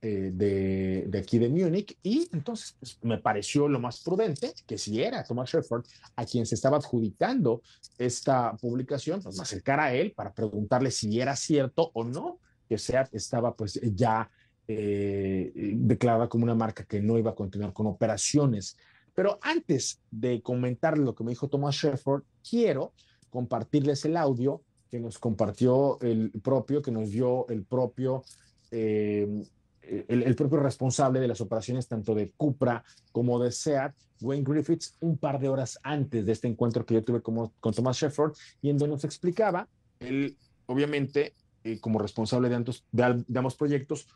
[0.00, 4.76] eh, de, de, aquí de Múnich y entonces pues, me pareció lo más prudente que
[4.76, 5.84] si era Thomas Shepard
[6.16, 7.62] a quien se estaba adjudicando
[7.96, 12.40] esta publicación, pues me acercara a él para preguntarle si era cierto o no
[12.72, 14.30] que SEAT estaba pues ya
[14.66, 18.78] eh, declarada como una marca que no iba a continuar con operaciones.
[19.14, 22.94] Pero antes de comentar lo que me dijo Thomas Shepard, quiero
[23.28, 28.22] compartirles el audio que nos compartió el propio, que nos dio el propio,
[28.70, 29.44] eh,
[29.82, 35.18] el, propio responsable de las operaciones tanto de Cupra como de SEAT, Wayne Griffiths, un
[35.18, 38.32] par de horas antes de este encuentro que yo tuve con Thomas Shepard,
[38.62, 39.68] y en donde nos explicaba,
[40.00, 44.06] él obviamente eh, como responsable de, de, ambos proyectos,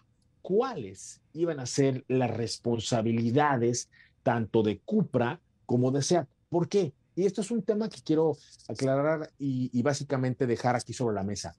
[0.42, 3.90] cuáles iban a ser las responsabilidades
[4.22, 6.28] tanto de Cupra como de SEAT.
[6.48, 6.92] ¿Por qué?
[7.14, 8.36] Y esto es un tema que quiero
[8.68, 11.56] aclarar y básicamente dejar aquí sobre la mesa.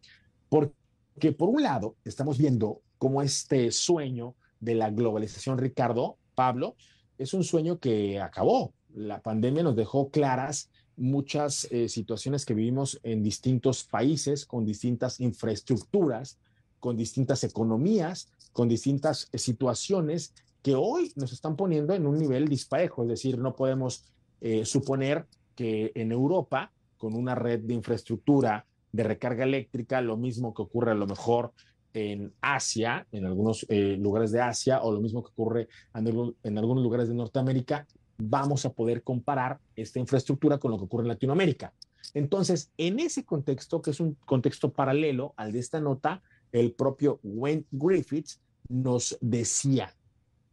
[0.50, 6.76] Porque por un lado, estamos viendo cómo este sueño de la globalización, Ricardo, Pablo,
[7.18, 8.74] es un sueño que acabó.
[8.94, 15.20] La pandemia nos dejó claras muchas eh, situaciones que vivimos en distintos países, con distintas
[15.20, 16.40] infraestructuras,
[16.80, 20.34] con distintas economías, con distintas eh, situaciones
[20.64, 23.04] que hoy nos están poniendo en un nivel disparejo.
[23.04, 24.06] Es decir, no podemos
[24.42, 30.54] eh, suponer que en Europa, con una red de infraestructura de recarga eléctrica, lo mismo
[30.54, 31.54] que ocurre a lo mejor
[31.94, 37.08] en Asia, en algunos lugares de Asia, o lo mismo que ocurre en algunos lugares
[37.08, 41.74] de Norteamérica, vamos a poder comparar esta infraestructura con lo que ocurre en Latinoamérica.
[42.14, 47.20] Entonces, en ese contexto, que es un contexto paralelo al de esta nota, el propio
[47.24, 49.96] Wayne Griffiths nos decía,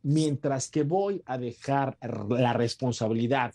[0.02, 1.96] mientras que voy a dejar
[2.28, 3.54] la responsabilidad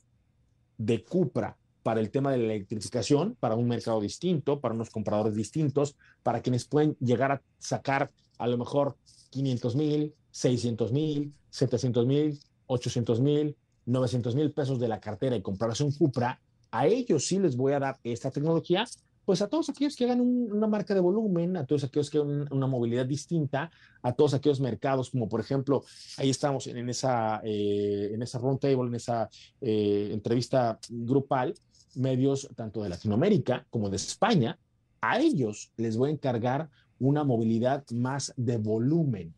[0.77, 5.35] de Cupra para el tema de la electrificación, para un mercado distinto, para unos compradores
[5.35, 8.95] distintos, para quienes pueden llegar a sacar a lo mejor
[9.29, 13.55] 500 mil, 600 mil, 700 mil, 800 mil,
[13.89, 16.39] 900 mil pesos de la cartera y comprarse un Cupra,
[16.71, 18.85] a ellos sí les voy a dar esta tecnología,
[19.25, 22.47] pues a todos aquellos que hagan una marca de volumen, a todos aquellos que hagan
[22.51, 23.69] una movilidad distinta,
[24.01, 25.83] a todos aquellos mercados, como por ejemplo,
[26.17, 29.29] ahí estamos en, esa, eh, en esa roundtable, en esa
[29.61, 31.53] eh, entrevista grupal,
[31.95, 34.57] medios tanto de Latinoamérica como de España,
[35.01, 39.33] a ellos les voy a encargar una movilidad más de volumen.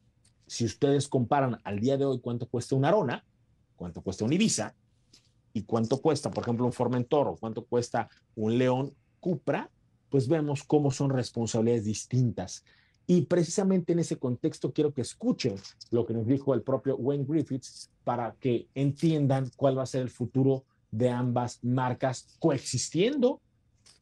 [0.47, 3.23] Si ustedes comparan al día de hoy cuánto cuesta una Arona,
[3.81, 4.75] cuánto cuesta un Ibiza
[5.53, 9.71] y cuánto cuesta, por ejemplo, un Formentor cuánto cuesta un León Cupra,
[10.07, 12.63] pues vemos cómo son responsabilidades distintas.
[13.07, 15.55] Y precisamente en ese contexto quiero que escuchen
[15.89, 20.03] lo que nos dijo el propio Wayne Griffiths para que entiendan cuál va a ser
[20.03, 23.41] el futuro de ambas marcas coexistiendo,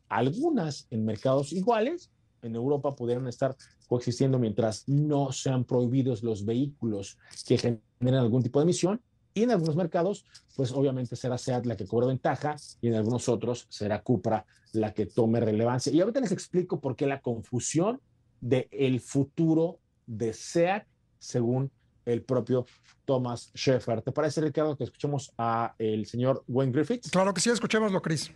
[0.10, 2.12] algunas en mercados iguales,
[2.42, 3.56] en Europa pudieran estar
[3.88, 9.02] coexistiendo mientras no sean prohibidos los vehículos que generan algún tipo de emisión,
[9.34, 13.30] y en algunos mercados, pues obviamente será SEAT la que cobre ventaja y en algunos
[13.30, 15.92] otros será Cupra la que tome relevancia.
[15.92, 18.02] Y ahorita les explico por qué la confusión
[18.42, 20.86] del el futuro de SEAT
[21.20, 21.72] según
[22.06, 22.66] el propio
[23.06, 24.02] Thomas Sheffer.
[24.02, 27.12] ¿Te parece, Ricardo, que escuchemos a el señor Wayne Griffiths?
[27.12, 28.32] Claro que sí, escuchémoslo, Chris.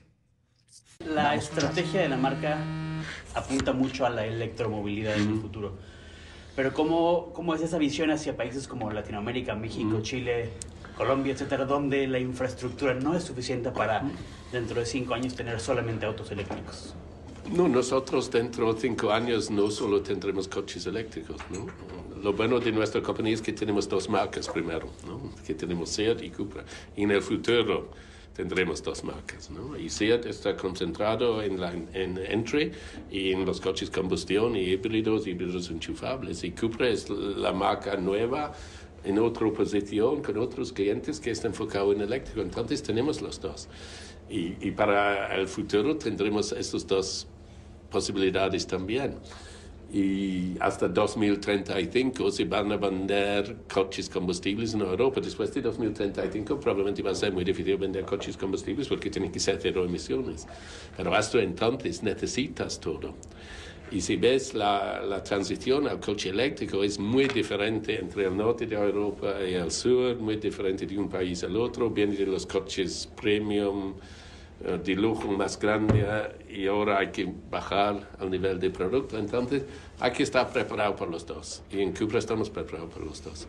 [1.06, 2.64] La estrategia de la marca
[3.34, 5.78] apunta mucho a la electromovilidad en el futuro.
[6.56, 10.52] Pero ¿cómo, ¿cómo, es esa visión hacia países como Latinoamérica, México, Chile,
[10.98, 14.04] Colombia, etcétera, donde la infraestructura no es suficiente para
[14.52, 16.94] dentro de cinco años tener solamente autos eléctricos?
[17.52, 21.68] No, nosotros dentro de cinco años no solo tendremos coches eléctricos, ¿no?
[22.22, 25.34] Lo bueno de nuestra compañía es que tenemos dos marcas primero, ¿no?
[25.46, 26.64] Que tenemos Seat y Cupra.
[26.96, 27.90] Y en el futuro
[28.34, 29.78] tendremos dos marcas, ¿no?
[29.78, 32.72] Y Seat está concentrado en, la, en Entry
[33.12, 36.46] y en los coches combustión y híbridos, híbridos enchufables.
[36.46, 38.54] Y Cupra es la marca nueva
[39.04, 42.42] en otra posición con otros clientes que está enfocado en eléctrico.
[42.42, 43.68] Entonces tenemos los dos.
[44.30, 47.28] Y, y para el futuro tendremos estas dos
[47.94, 49.20] posibilidades también.
[49.94, 55.22] y hasta 2035 se van a vender coches combustibles en Europa.
[55.22, 59.40] Después de 2035 probablemente va a ser muy difícil vender coches combustibles porque tienen que
[59.40, 60.48] ser cero emisiones.
[60.98, 63.14] Pero hasta entonces necesitas todo.
[63.94, 68.66] Y si ves la, la, transición al coche eléctrico es muy diferente entre el norte
[68.66, 72.48] de Europa y el sur, muy diferente de un país al otro, viene de los
[72.48, 73.94] coches premium,
[74.66, 76.04] eh, de lujo más grande
[76.50, 79.16] y ahora hay que bajar al nivel de producto.
[79.16, 79.64] Entonces
[80.00, 81.62] hay que estar preparado por los dos.
[81.70, 83.48] Y en Cupra estamos preparados por los dos.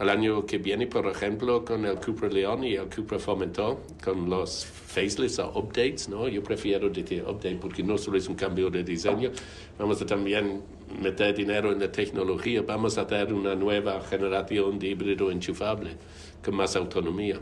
[0.00, 4.30] El año que viene, por ejemplo, con el Cupra León y el Cupra Formentor, con
[4.30, 6.26] los facelifts o updates, ¿no?
[6.26, 9.30] Yo prefiero decir update porque no solo es un cambio de diseño,
[9.78, 10.62] vamos a también
[11.02, 15.90] meter dinero en la tecnología, vamos a tener una nueva generación de híbrido enchufable
[16.42, 17.38] con más autonomía.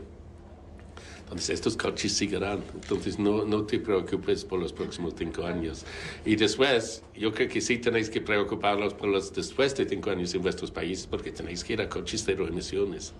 [1.29, 2.63] Entonces estos coches seguirán.
[2.73, 5.85] Entonces no, no te preocupes por los próximos cinco años.
[6.25, 10.33] Y después, yo creo que sí tenéis que preocuparos por los después de cinco años
[10.33, 13.13] en vuestros países porque tenéis que ir a coches cero emisiones.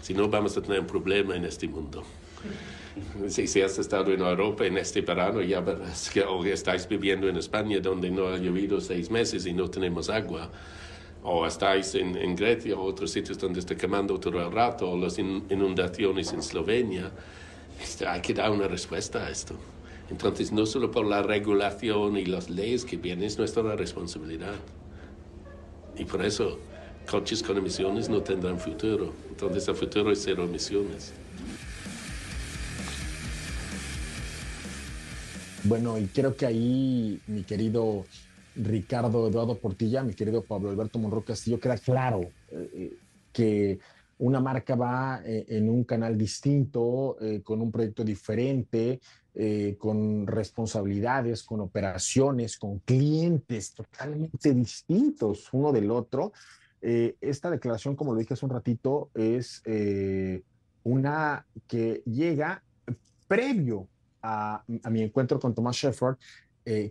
[0.00, 2.04] Si no, vamos a tener un problema en este mundo.
[3.28, 7.28] Si, si, has estado en Europa en este verano, ya verás que o estáis viviendo
[7.28, 10.50] en España donde no ha llovido seis meses y no tenemos agua,
[11.22, 14.98] o estáis en, en Grecia o otros sitios donde está quemando todo el rato, o
[14.98, 17.12] las inundaciones en Eslovenia
[18.06, 19.54] hay que dar una respuesta a esto.
[20.10, 24.56] Entonces, no solo por la regulación y las leyes que vienen, es nuestra responsabilidad.
[25.96, 26.58] Y por eso,
[27.08, 29.12] coches con emisiones no tendrán futuro.
[29.28, 31.12] Entonces, el futuro es cero emisiones.
[35.62, 38.04] Bueno, y creo que ahí, mi querido
[38.56, 42.96] Ricardo Eduardo Portilla, mi querido Pablo Alberto Monroy Castillo, queda claro eh,
[43.32, 43.78] que
[44.20, 49.00] una marca va eh, en un canal distinto, eh, con un proyecto diferente,
[49.34, 56.32] eh, con responsabilidades, con operaciones, con clientes totalmente distintos uno del otro.
[56.82, 59.62] esta declaración, como lo dije hace un ratito, es
[60.82, 62.62] una que llega
[63.28, 63.86] previo
[64.22, 66.16] a, mi encuentro con Tomás Shepard,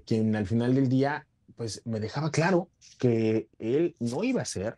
[0.05, 4.77] quien al final del día pues me dejaba claro que él no iba a ser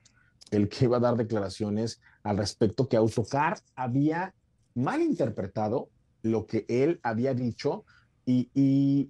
[0.51, 4.33] el que iba a dar declaraciones al respecto, que Autocar había
[4.75, 5.89] malinterpretado
[6.21, 7.85] lo que él había dicho
[8.25, 9.09] y, y,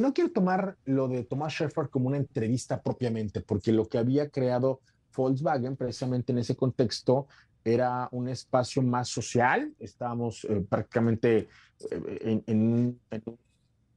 [0.00, 4.30] no quiero tomar lo de Tomás Sheffer como una entrevista propiamente, porque lo que había
[4.30, 4.80] creado
[5.14, 7.28] Volkswagen precisamente en ese contexto
[7.64, 11.48] era un espacio más social, estábamos eh, prácticamente
[11.90, 13.22] eh, en, en, en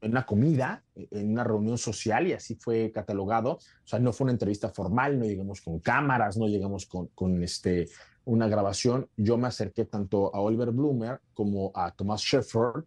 [0.01, 3.53] una comida, en una reunión social y así fue catalogado.
[3.53, 7.43] O sea, no fue una entrevista formal, no llegamos con cámaras, no llegamos con, con
[7.43, 7.87] este,
[8.25, 9.07] una grabación.
[9.17, 12.83] Yo me acerqué tanto a Oliver Blumer como a Thomas Shepard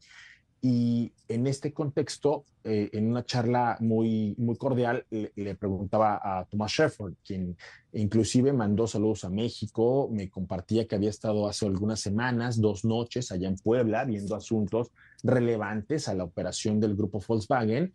[0.67, 6.73] y en este contexto, eh, en una charla muy, muy cordial, le, preguntaba a Thomas
[6.73, 7.55] Shepard, quien
[7.93, 13.31] inclusive mandó saludos a México, me compartía que había estado hace algunas semanas, dos noches
[13.31, 14.91] allá en Puebla, viendo asuntos
[15.25, 17.93] relevantes a la operación del grupo Volkswagen.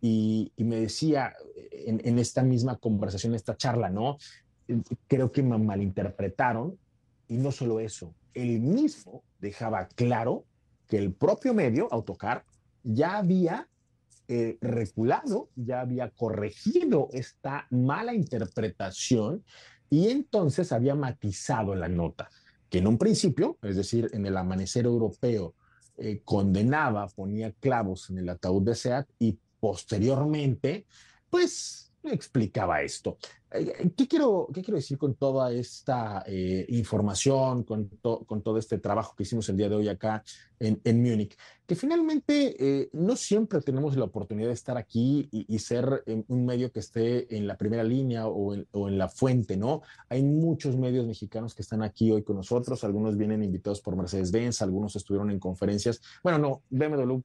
[0.00, 1.32] Y, me decía
[1.70, 4.18] en, esta misma conversación, esta charla, ¿no?
[5.06, 6.76] Creo que me malinterpretaron.
[7.28, 10.44] Y no solo eso, él mismo dejaba claro
[10.88, 12.44] que el propio medio, Autocar,
[12.82, 13.66] ya había
[14.28, 19.42] eh, reculado, ya había corregido esta mala interpretación
[19.88, 22.28] y entonces había matizado la nota,
[22.68, 25.54] que en un principio, es decir, en el amanecer europeo,
[25.96, 30.86] eh, condenaba, ponía clavos en el ataúd de SEAT y posteriormente,
[31.30, 33.16] pues explicaba esto.
[33.54, 39.14] Eh, ¿Qué quiero, ¿Qué quiero decir con toda esta eh, información, con, todo este trabajo
[39.16, 40.24] que hicimos el día de hoy acá
[40.58, 41.36] en, en Múnich?
[41.64, 46.72] Que finalmente eh, no siempre tenemos la oportunidad de estar aquí y, ser un medio
[46.72, 49.82] que esté en la primera línea o en, o en, la fuente, ¿no?
[50.08, 54.60] Hay muchos medios mexicanos que están aquí hoy con nosotros, algunos vienen invitados por Mercedes-Benz,
[54.62, 56.02] algunos estuvieron en conferencias.
[56.22, 57.20] Bueno, no, BMW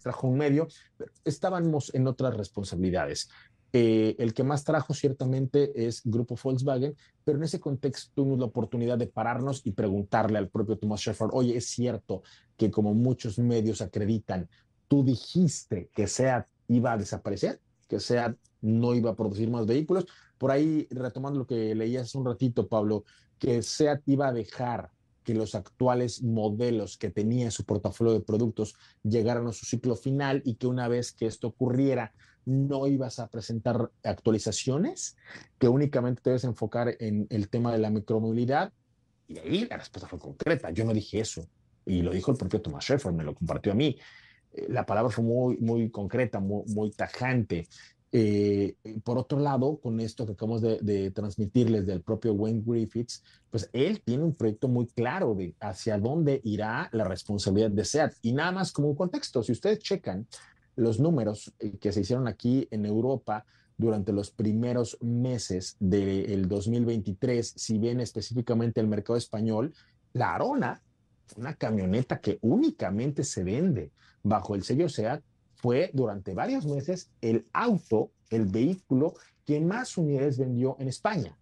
[0.00, 3.28] trajo un medio, pero estábamos en otras responsabilidades.
[3.74, 8.44] Eh, el que más trajo ciertamente es Grupo Volkswagen, pero en ese contexto tuvimos la
[8.44, 12.22] oportunidad de pararnos y preguntarle al propio Thomas Shepard, oye, es cierto
[12.58, 14.48] que como muchos medios acreditan,
[14.88, 20.06] tú dijiste que SEAT iba a desaparecer, que SEAT no iba a producir más vehículos.
[20.36, 23.04] Por ahí, retomando lo que leías hace un ratito, Pablo,
[23.38, 24.90] que SEAT iba a dejar
[25.24, 29.96] que los actuales modelos que tenía en su portafolio de productos llegaran a su ciclo
[29.96, 32.12] final y que una vez que esto ocurriera,
[32.44, 35.16] no ibas a presentar actualizaciones,
[35.58, 38.72] que únicamente te debes enfocar en el tema de la micromovilidad.
[39.28, 40.70] Y ahí la respuesta fue concreta.
[40.70, 41.46] Yo no dije eso.
[41.84, 43.98] Y lo dijo el propio Thomas Sheffer, me lo compartió a mí.
[44.52, 47.68] Eh, la palabra fue muy, muy concreta, muy, muy tajante.
[48.14, 53.70] Eh, por otro lado, con esto que acabamos de, transmitirles del propio Wayne Griffiths, pues
[53.72, 58.12] él tiene un proyecto muy claro de hacia dónde irá la responsabilidad de SEAT.
[58.20, 60.26] Y nada más como un contexto, si ustedes checan
[60.76, 63.44] los números eh, que se hicieron aquí en Europa
[63.76, 69.74] durante los primeros meses del 2023, si bien específicamente el mercado español,
[70.12, 70.82] la Arona,
[71.36, 73.90] una camioneta que únicamente se vende
[74.22, 75.22] bajo el sello SEAT,
[75.54, 79.14] fue durante varios meses el auto, el vehículo
[79.44, 81.36] que más unidades vendió en España.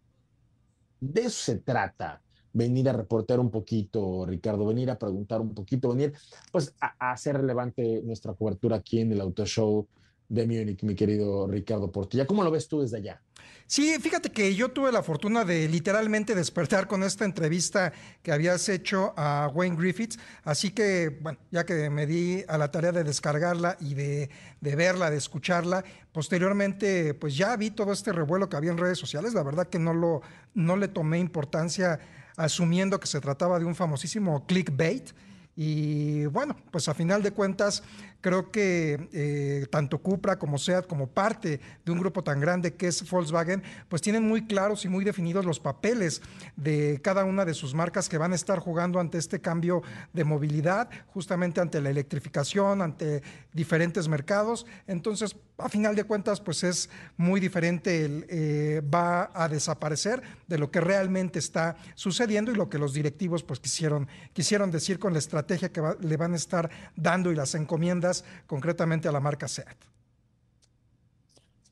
[1.01, 2.23] De eso se trata.
[2.53, 6.13] Venir a reportar un poquito, Ricardo, venir a preguntar un poquito, venir
[6.51, 9.87] pues a, hacer relevante nuestra cobertura aquí en el Auto Show
[10.29, 12.27] de Múnich, mi querido Ricardo Portilla.
[12.27, 13.21] ¿Cómo lo ves tú desde allá?
[13.67, 17.93] Sí, fíjate que yo tuve la fortuna de literalmente despertar con esta entrevista
[18.23, 22.73] que habías hecho a Wayne Griffiths, así que, bueno, ya que me di a la
[22.73, 24.29] tarea de descargarla y de,
[24.61, 29.35] verla, de escucharla, posteriormente, pues ya vi todo este revuelo que había en redes sociales,
[29.35, 30.23] la verdad que no, lo,
[30.55, 32.01] no le tomé importancia
[32.45, 35.11] asumiendo que se trataba de un famosísimo clickbait.
[35.57, 37.83] Y bueno, pues a final de cuentas,
[38.21, 42.89] creo que eh, tanto Cupra como SEAT, como parte de un grupo tan grande que
[42.89, 46.23] es Volkswagen, pues tienen muy claros y muy definidos los papeles
[46.57, 50.25] de cada una de sus marcas que van a estar jugando ante este cambio de
[50.25, 54.67] movilidad, justamente ante la electrificación, ante diferentes mercados.
[54.87, 60.59] Entonces, a final de cuentas, pues es muy diferente, el, eh, va a desaparecer de
[60.59, 65.13] lo que realmente está sucediendo y lo que los directivos pues quisieron, quisieron decir con
[65.13, 68.10] la estrategia que le van a estar dando y las encomiendas
[68.47, 69.91] concretamente a la marca SEAT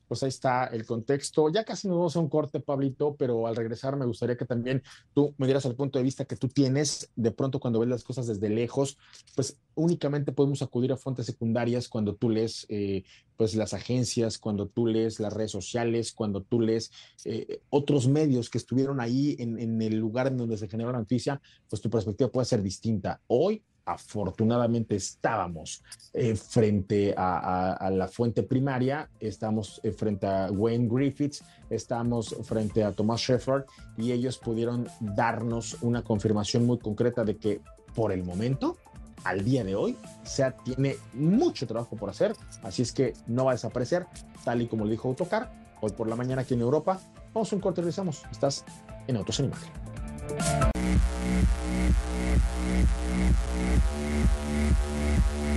[0.09, 1.49] pues ahí está el contexto.
[1.49, 4.81] Ya casi nos vamos a un corte, Pablito, pero al regresar me gustaría que también
[5.13, 7.11] tú me dieras el punto de vista que tú tienes.
[7.15, 8.97] De pronto, cuando ves las cosas desde lejos,
[9.35, 13.03] pues únicamente podemos acudir a fuentes secundarias cuando tú lees eh,
[13.37, 16.91] pues las agencias, cuando tú lees las redes sociales, cuando tú lees
[17.23, 20.97] eh, otros medios que estuvieron ahí en, en el lugar en donde se generó la
[20.97, 23.21] noticia, pues tu perspectiva puede ser distinta.
[23.27, 23.61] Hoy
[23.91, 25.83] afortunadamente estábamos
[26.13, 32.91] eh, frente a, la fuente primaria, estamos eh, frente a Wayne Griffiths, estamos frente a
[32.91, 33.65] Thomas Shepard
[33.97, 37.61] y ellos pudieron darnos una confirmación muy concreta de que
[37.95, 38.77] por el momento,
[39.23, 43.51] al día de hoy, SEAT tiene mucho trabajo por hacer, así es que no va
[43.51, 44.05] a desaparecer,
[44.45, 46.99] tal y como le dijo Autocar, hoy por la mañana aquí en Europa.
[47.33, 48.23] Vamos a un corte y regresamos.
[48.31, 48.65] Estás
[49.07, 50.68] en Autos en Imagen.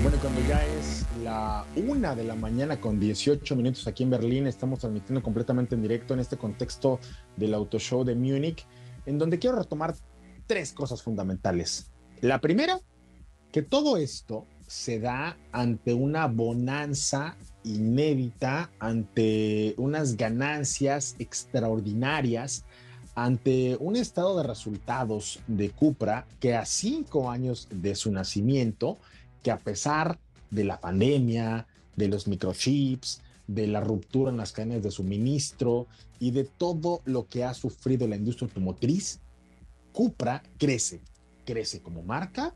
[0.03, 4.47] Bueno, cuando ya es la una de la mañana con 18 minutos aquí en Berlín,
[4.47, 6.99] estamos transmitiendo completamente en directo en este contexto
[7.37, 8.67] del Auto Show de Múnich,
[9.07, 9.95] en donde quiero retomar
[10.47, 11.91] tres cosas fundamentales.
[12.21, 12.81] La primera,
[13.53, 22.65] que todo esto se da ante una bonanza inédita, ante unas ganancias extraordinarias
[23.15, 28.99] ante un estado de resultados de Cupra que a cinco años de su nacimiento,
[29.43, 30.19] que a pesar
[30.51, 35.87] de la pandemia, de los microchips, de la ruptura en las cadenas de suministro
[36.19, 39.21] y de todo lo que ha sufrido la industria automotriz,
[39.93, 41.03] Cupra crece,
[41.45, 42.55] crece como marca,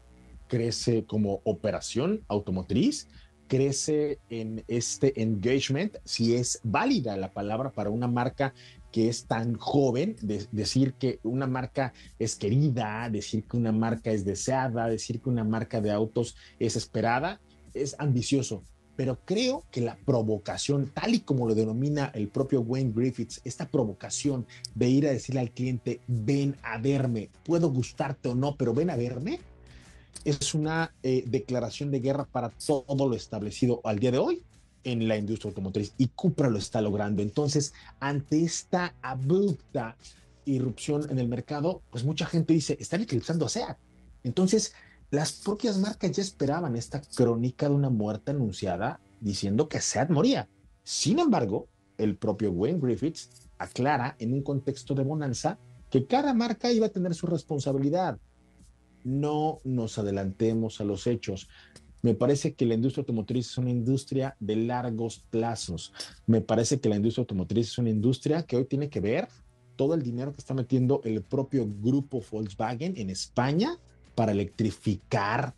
[0.49, 3.09] crece como operación automotriz,
[3.47, 8.55] crece en este engagement, si es válida la palabra para una marca
[8.97, 10.17] que es tan joven,
[10.53, 15.45] decir que una marca es querida, decir que una marca es deseada, decir que una
[15.45, 17.39] marca de autos es esperada,
[17.75, 18.63] es ambicioso.
[18.97, 23.69] Pero creo que la provocación, tal y como lo denomina el propio Wayne Griffiths, esta
[23.69, 28.73] provocación de ir a decirle al cliente, ven a verme, puedo gustarte o no, pero
[28.73, 29.41] ven a verme,
[30.25, 34.43] es una eh, declaración de guerra para todo lo establecido al día de hoy
[34.87, 37.21] en la industria automotriz y Cupra lo está logrando.
[37.21, 39.97] Entonces, ante esta abrupta
[40.45, 43.77] irrupción en el mercado, pues mucha gente dice, están eclipsando a SEAT.
[44.23, 44.75] Entonces,
[45.11, 50.49] las propias marcas ya esperaban esta crónica de una muerte anunciada diciendo que SEAT moría.
[50.85, 51.67] Sin embargo,
[51.99, 53.29] el propio Wayne Griffiths
[53.59, 55.59] aclara en un contexto de bonanza
[55.91, 58.21] que cada marca iba a tener su responsabilidad.
[59.03, 61.49] No nos adelantemos a los hechos.
[62.07, 65.93] Me parece que la industria automotriz es una industria de largos plazos.
[66.29, 69.27] Me parece que la industria automotriz es una industria que hoy tiene que ver
[69.75, 73.77] todo el dinero que está metiendo el propio grupo Volkswagen en España
[74.15, 75.53] para electrificar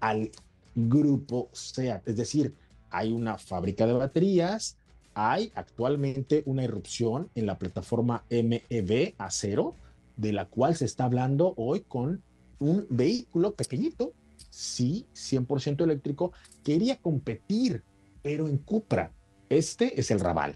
[0.00, 0.32] al
[0.74, 2.08] grupo SEAT.
[2.08, 2.52] Es decir,
[2.90, 4.78] hay una fábrica de baterías,
[5.14, 9.76] hay actualmente una irrupción en la plataforma MEB acero,
[10.16, 12.24] de la cual se está hablando hoy con
[12.58, 14.14] un vehículo pequeñito
[14.52, 16.32] sí, 100% eléctrico,
[16.62, 17.82] quería competir,
[18.22, 19.12] pero en Cupra.
[19.48, 20.54] Este es el Raval.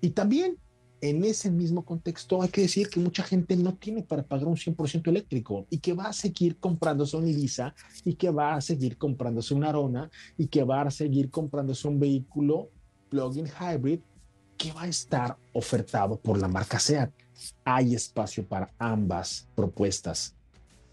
[0.00, 0.56] Y también
[1.00, 4.56] en ese mismo contexto hay que decir que mucha gente no tiene para pagar un
[4.56, 8.96] 100% eléctrico y que va a seguir comprándose un Ibiza y que va a seguir
[8.96, 12.70] comprándose un Arona y que va a seguir comprándose un vehículo
[13.10, 14.00] plug-in hybrid
[14.56, 17.12] que va a estar ofertado por la marca SEAT.
[17.64, 20.37] Hay espacio para ambas propuestas.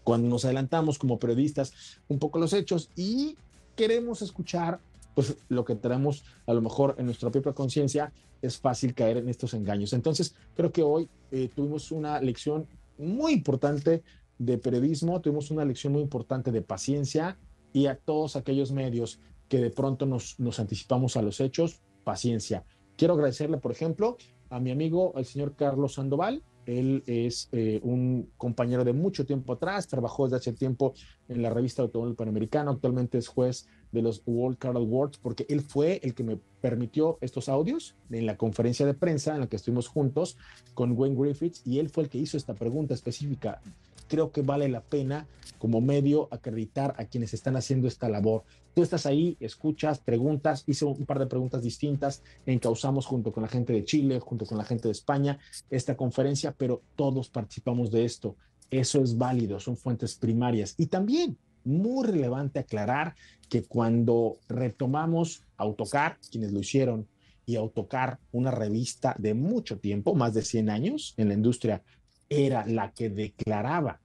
[0.06, 1.72] Cuando nos adelantamos como periodistas
[2.06, 3.36] un poco los hechos y
[3.74, 4.78] queremos escuchar
[5.16, 9.28] pues lo que tenemos a lo mejor en nuestra propia conciencia, es fácil caer en
[9.28, 9.92] estos engaños.
[9.92, 14.04] Entonces, creo que hoy eh, tuvimos una lección muy importante
[14.38, 17.36] de periodismo, tuvimos una lección muy importante de paciencia
[17.72, 22.64] y a todos aquellos medios que de pronto nos, nos anticipamos a los hechos, paciencia.
[22.96, 24.18] Quiero agradecerle, por ejemplo,
[24.50, 29.54] a mi amigo, el señor Carlos Sandoval, él es eh, un compañero de mucho tiempo
[29.54, 30.94] atrás, trabajó desde hace tiempo
[31.28, 35.62] en la revista Automóvil Panamericano, actualmente es juez de los World Car Awards, porque él
[35.62, 39.56] fue el que me permitió estos audios en la conferencia de prensa en la que
[39.56, 40.36] estuvimos juntos
[40.74, 43.60] con Wayne Griffiths, y él fue el que hizo esta pregunta específica.
[44.08, 45.26] Creo que vale la pena
[45.58, 48.44] como medio acreditar a quienes están haciendo esta labor.
[48.74, 53.48] Tú estás ahí, escuchas, preguntas, hice un par de preguntas distintas, encauzamos junto con la
[53.48, 55.38] gente de Chile, junto con la gente de España
[55.70, 58.36] esta conferencia, pero todos participamos de esto.
[58.70, 60.74] Eso es válido, son fuentes primarias.
[60.76, 63.14] Y también muy relevante aclarar
[63.48, 67.08] que cuando retomamos Autocar, quienes lo hicieron,
[67.46, 71.82] y Autocar, una revista de mucho tiempo, más de 100 años en la industria,
[72.28, 74.00] era la que declaraba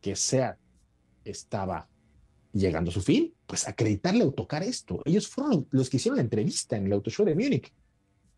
[0.00, 0.58] que SEAT
[1.24, 1.88] estaba
[2.52, 5.02] llegando a su fin, pues acreditarle a Autocar esto.
[5.04, 7.72] Ellos fueron los que hicieron la entrevista en el Auto Show de Múnich.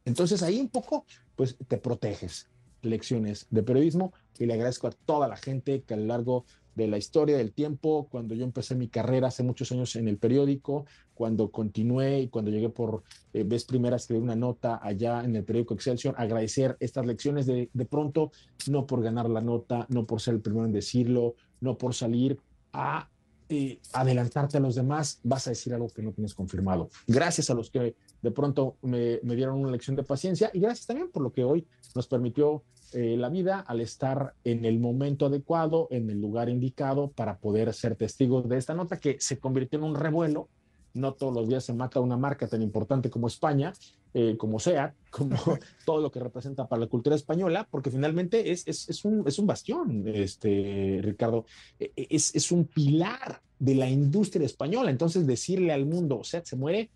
[0.04, 1.04] Entonces ahí un poco,
[1.36, 2.48] pues te proteges.
[2.80, 6.46] Lecciones de periodismo y le agradezco a toda la gente que a lo largo
[6.78, 10.16] de la historia del tiempo, cuando yo empecé mi carrera hace muchos años en el
[10.16, 13.02] periódico, cuando continué y cuando llegué por
[13.32, 17.46] eh, vez primera a escribir una nota allá en el periódico Excelsior, agradecer estas lecciones
[17.46, 18.30] de, de pronto,
[18.68, 22.38] no por ganar la nota, no por ser el primero en decirlo, no por salir
[22.72, 23.10] a
[23.48, 26.90] eh, adelantarte a los demás, vas a decir algo que no tienes confirmado.
[27.08, 30.86] Gracias a los que de pronto me, me dieron una lección de paciencia y gracias
[30.86, 31.66] también por lo que hoy
[31.96, 32.62] nos permitió
[32.92, 37.72] eh, la vida al estar en el momento adecuado, en el lugar indicado para poder
[37.74, 40.48] ser testigos de esta nota que se convirtió en un revuelo.
[40.94, 43.72] No todos los días se mata una marca tan importante como España,
[44.14, 45.36] eh, como sea, como
[45.84, 49.38] todo lo que representa para la cultura española, porque finalmente es, es, es, un, es
[49.38, 51.44] un bastión, este, Ricardo,
[51.78, 54.90] e, e, es, es un pilar de la industria española.
[54.90, 56.90] Entonces, decirle al mundo, o sea, se muere,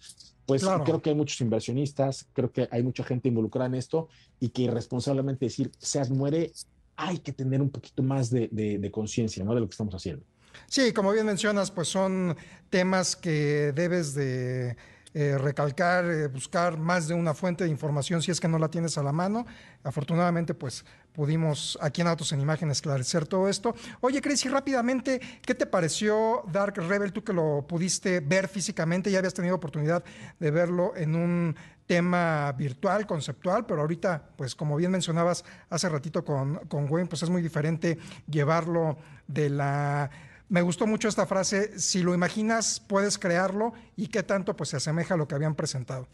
[0.46, 0.84] pues Claro.
[0.84, 4.08] creo que hay muchos inversionistas, creo que hay mucha gente involucrada en esto
[4.40, 6.52] y que irresponsablemente decir, SEAT muere,
[6.96, 9.54] hay que tener un poquito más de, de, de conciencia ¿no?
[9.54, 10.24] de lo que estamos haciendo.
[10.66, 12.36] Sí, como bien mencionas, pues son
[12.68, 14.76] temas que debes de
[15.14, 18.68] eh, recalcar, eh, buscar más de una fuente de información si es que no la
[18.68, 19.46] tienes a la mano.
[19.82, 23.74] Afortunadamente, pues pudimos aquí en Autos en Imagen esclarecer todo esto.
[24.00, 27.12] Oye, Crazy, rápidamente, ¿qué te pareció Dark Rebel?
[27.12, 30.02] Tú que lo pudiste ver físicamente, ya habías tenido oportunidad
[30.38, 31.56] de verlo en un
[31.86, 37.22] tema virtual, conceptual, pero ahorita, pues como bien mencionabas hace ratito con, con Wayne, pues
[37.22, 37.98] es muy diferente
[38.28, 38.96] llevarlo
[39.26, 40.10] de la
[40.52, 44.76] me gustó mucho esta frase, si lo imaginas, puedes crearlo y qué tanto pues se
[44.76, 46.06] asemeja a lo que habían presentado.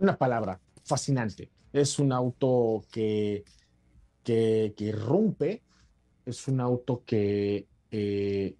[0.00, 1.48] Una palabra, fascinante.
[1.72, 3.44] Es un auto que,
[4.24, 5.62] que, que rompe,
[6.26, 8.56] es un auto que, eh,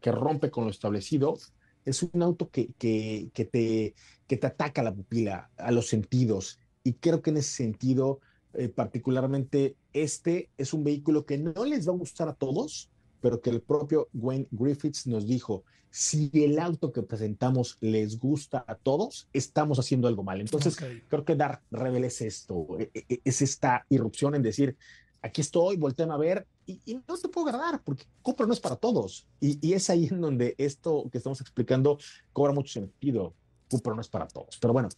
[0.00, 1.36] que rompe con lo establecido,
[1.84, 3.94] es un auto que, que, que, te,
[4.26, 6.58] que te ataca la pupila, a los sentidos.
[6.84, 8.20] Y creo que en ese sentido,
[8.54, 13.40] eh, particularmente este es un vehículo que no les va a gustar a todos, pero
[13.40, 15.64] que el propio Wayne Griffiths nos dijo,
[15.94, 20.40] si el auto que presentamos les gusta a todos, estamos haciendo algo mal.
[20.40, 20.84] Entonces, Ok.
[21.08, 24.74] creo que Dark Rebel es esto, e- e- es esta irrupción en decir,
[25.20, 28.60] aquí estoy, volteen a ver, y, y no te puedo agradar, porque Cupra no es
[28.60, 29.26] para todos.
[29.38, 31.98] Y, y es ahí en donde esto que estamos explicando
[32.32, 33.34] cobra mucho sentido.
[33.68, 34.58] Cupra no es para todos.
[34.60, 34.88] Pero bueno,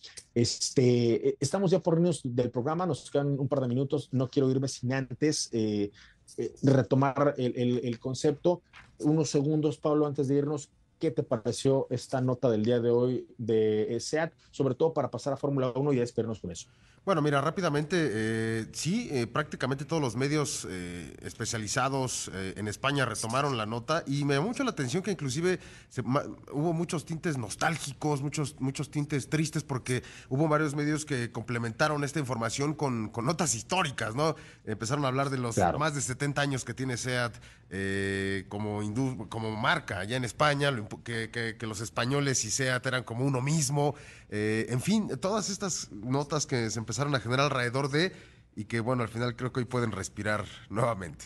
[0.49, 4.51] este, estamos ya por irnos del programa, nos quedan un par de minutos, no quiero
[4.51, 5.91] irme sin antes eh,
[6.39, 8.63] eh, retomar el, el- el concepto.
[9.01, 10.71] Unos segundos, Pablo, antes de irnos,
[11.05, 14.33] ¿qué te pareció esta nota del día de hoy de eh, SEAT?
[14.51, 16.67] Sobre todo para pasar a Fórmula 1 y despedirnos con eso.
[17.05, 23.59] Bueno, mira, rápidamente, eh, sí, eh, prácticamente todos los medios eh, especializados en España retomaron
[23.59, 27.37] la nota y me llamó mucho la atención que inclusive se ma- hubo muchos tintes
[27.37, 33.27] nostálgicos, muchos, muchos tintes tristes porque hubo varios medios que complementaron esta información con, con
[33.27, 34.35] notas históricas, ¿no?
[34.65, 35.79] Empezaron a hablar de los Claro.
[35.79, 37.35] más de 70 años que tiene SEAT
[37.69, 38.81] eh, como,
[39.29, 40.73] como marca allá en España,
[41.05, 43.95] que, que- que los españoles y SEAT eran como uno mismo,
[44.37, 48.13] en fin, todas estas notas que se empezaron a generar alrededor de
[48.57, 51.25] y que bueno, al final creo que hoy pueden respirar nuevamente.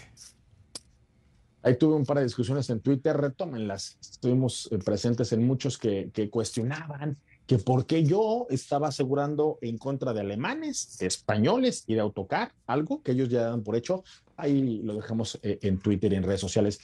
[1.62, 3.98] Ahí tuve un par de discusiones en Twitter, retómenlas.
[4.00, 9.78] Estuvimos eh, presentes en muchos que, que cuestionaban que por qué yo estaba asegurando en
[9.78, 14.04] contra de alemanes, españoles y de autocar, algo que ellos ya dan por hecho.
[14.36, 16.78] Ahí lo dejamos eh, en Twitter y en redes sociales.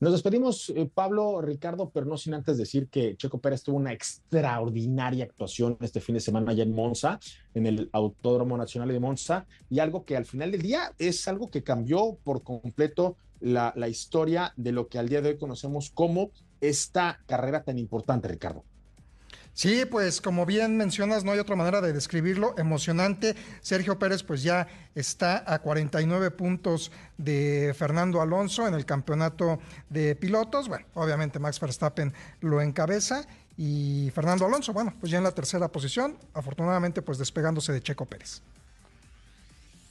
[0.00, 3.92] Nos despedimos, eh, Pablo, Ricardo, pero no sin antes decir que Checo Pérez tuvo una
[3.92, 7.18] extraordinaria actuación este fin de semana allá en Monza,
[7.52, 11.50] en el Autódromo Nacional de Monza, y algo que al final del día es algo
[11.50, 15.90] que cambió por completo la, la historia de lo que al día de hoy conocemos
[15.90, 16.30] como
[16.60, 18.62] esta carrera tan importante, Ricardo.
[19.52, 23.34] Sí, pues como bien mencionas, no hay otra manera de describirlo, emocionante.
[23.60, 29.58] Sergio Pérez pues ya está a 49 puntos de Fernando Alonso en el campeonato
[29.90, 30.68] de pilotos.
[30.68, 33.26] Bueno, obviamente Max Verstappen lo encabeza
[33.56, 38.06] y Fernando Alonso, bueno, pues ya en la tercera posición, afortunadamente pues despegándose de Checo
[38.06, 38.40] Pérez.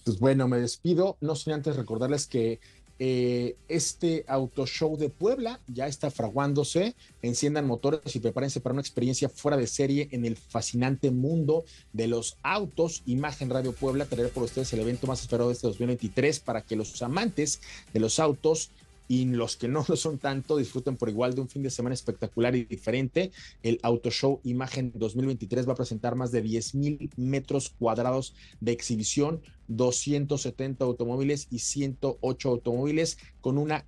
[0.06, 2.62] Pues bueno, me despido, no sin antes recordarles que
[3.00, 6.96] eh, este Auto Show de Puebla ya está fraguándose.
[7.22, 12.08] Enciendan motores y prepárense para una experiencia fuera de serie en el fascinante mundo de
[12.08, 13.04] los autos.
[13.06, 16.76] Imagen Radio Puebla traerá por ustedes el evento más esperado de este 2023 para que
[16.76, 17.62] los amantes
[17.94, 18.72] de los autos
[19.08, 21.94] y los que no lo son tanto disfruten por igual de un fin de semana
[21.94, 23.32] espectacular y diferente.
[23.64, 28.72] El Auto Show Imagen 2023 va a presentar más de 10 mil metros cuadrados de
[28.72, 33.84] exhibición, 270 automóviles y 108 automóviles con una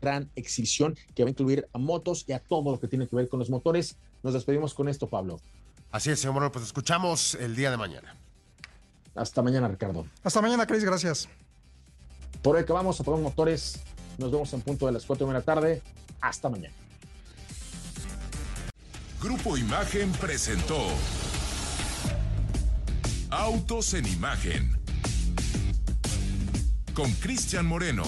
[0.00, 3.16] gran exhibición que va a incluir a motos y a todo lo que tiene que
[3.16, 3.96] ver con los motores.
[4.22, 5.40] Nos despedimos con esto, Pablo.
[5.90, 8.16] Así es, señor Moreno, pues escuchamos el día de mañana.
[9.14, 10.06] Hasta mañana, Ricardo.
[10.22, 11.28] Hasta mañana, Cris, gracias.
[12.42, 13.80] Por hoy acabamos, apagamos motores.
[14.20, 15.82] Nos vemos en punto de las 4 de la tarde.
[16.20, 16.74] Hasta mañana.
[19.22, 20.78] Grupo Imagen presentó
[23.30, 24.78] Autos en Imagen
[26.92, 28.04] con Cristian Moreno.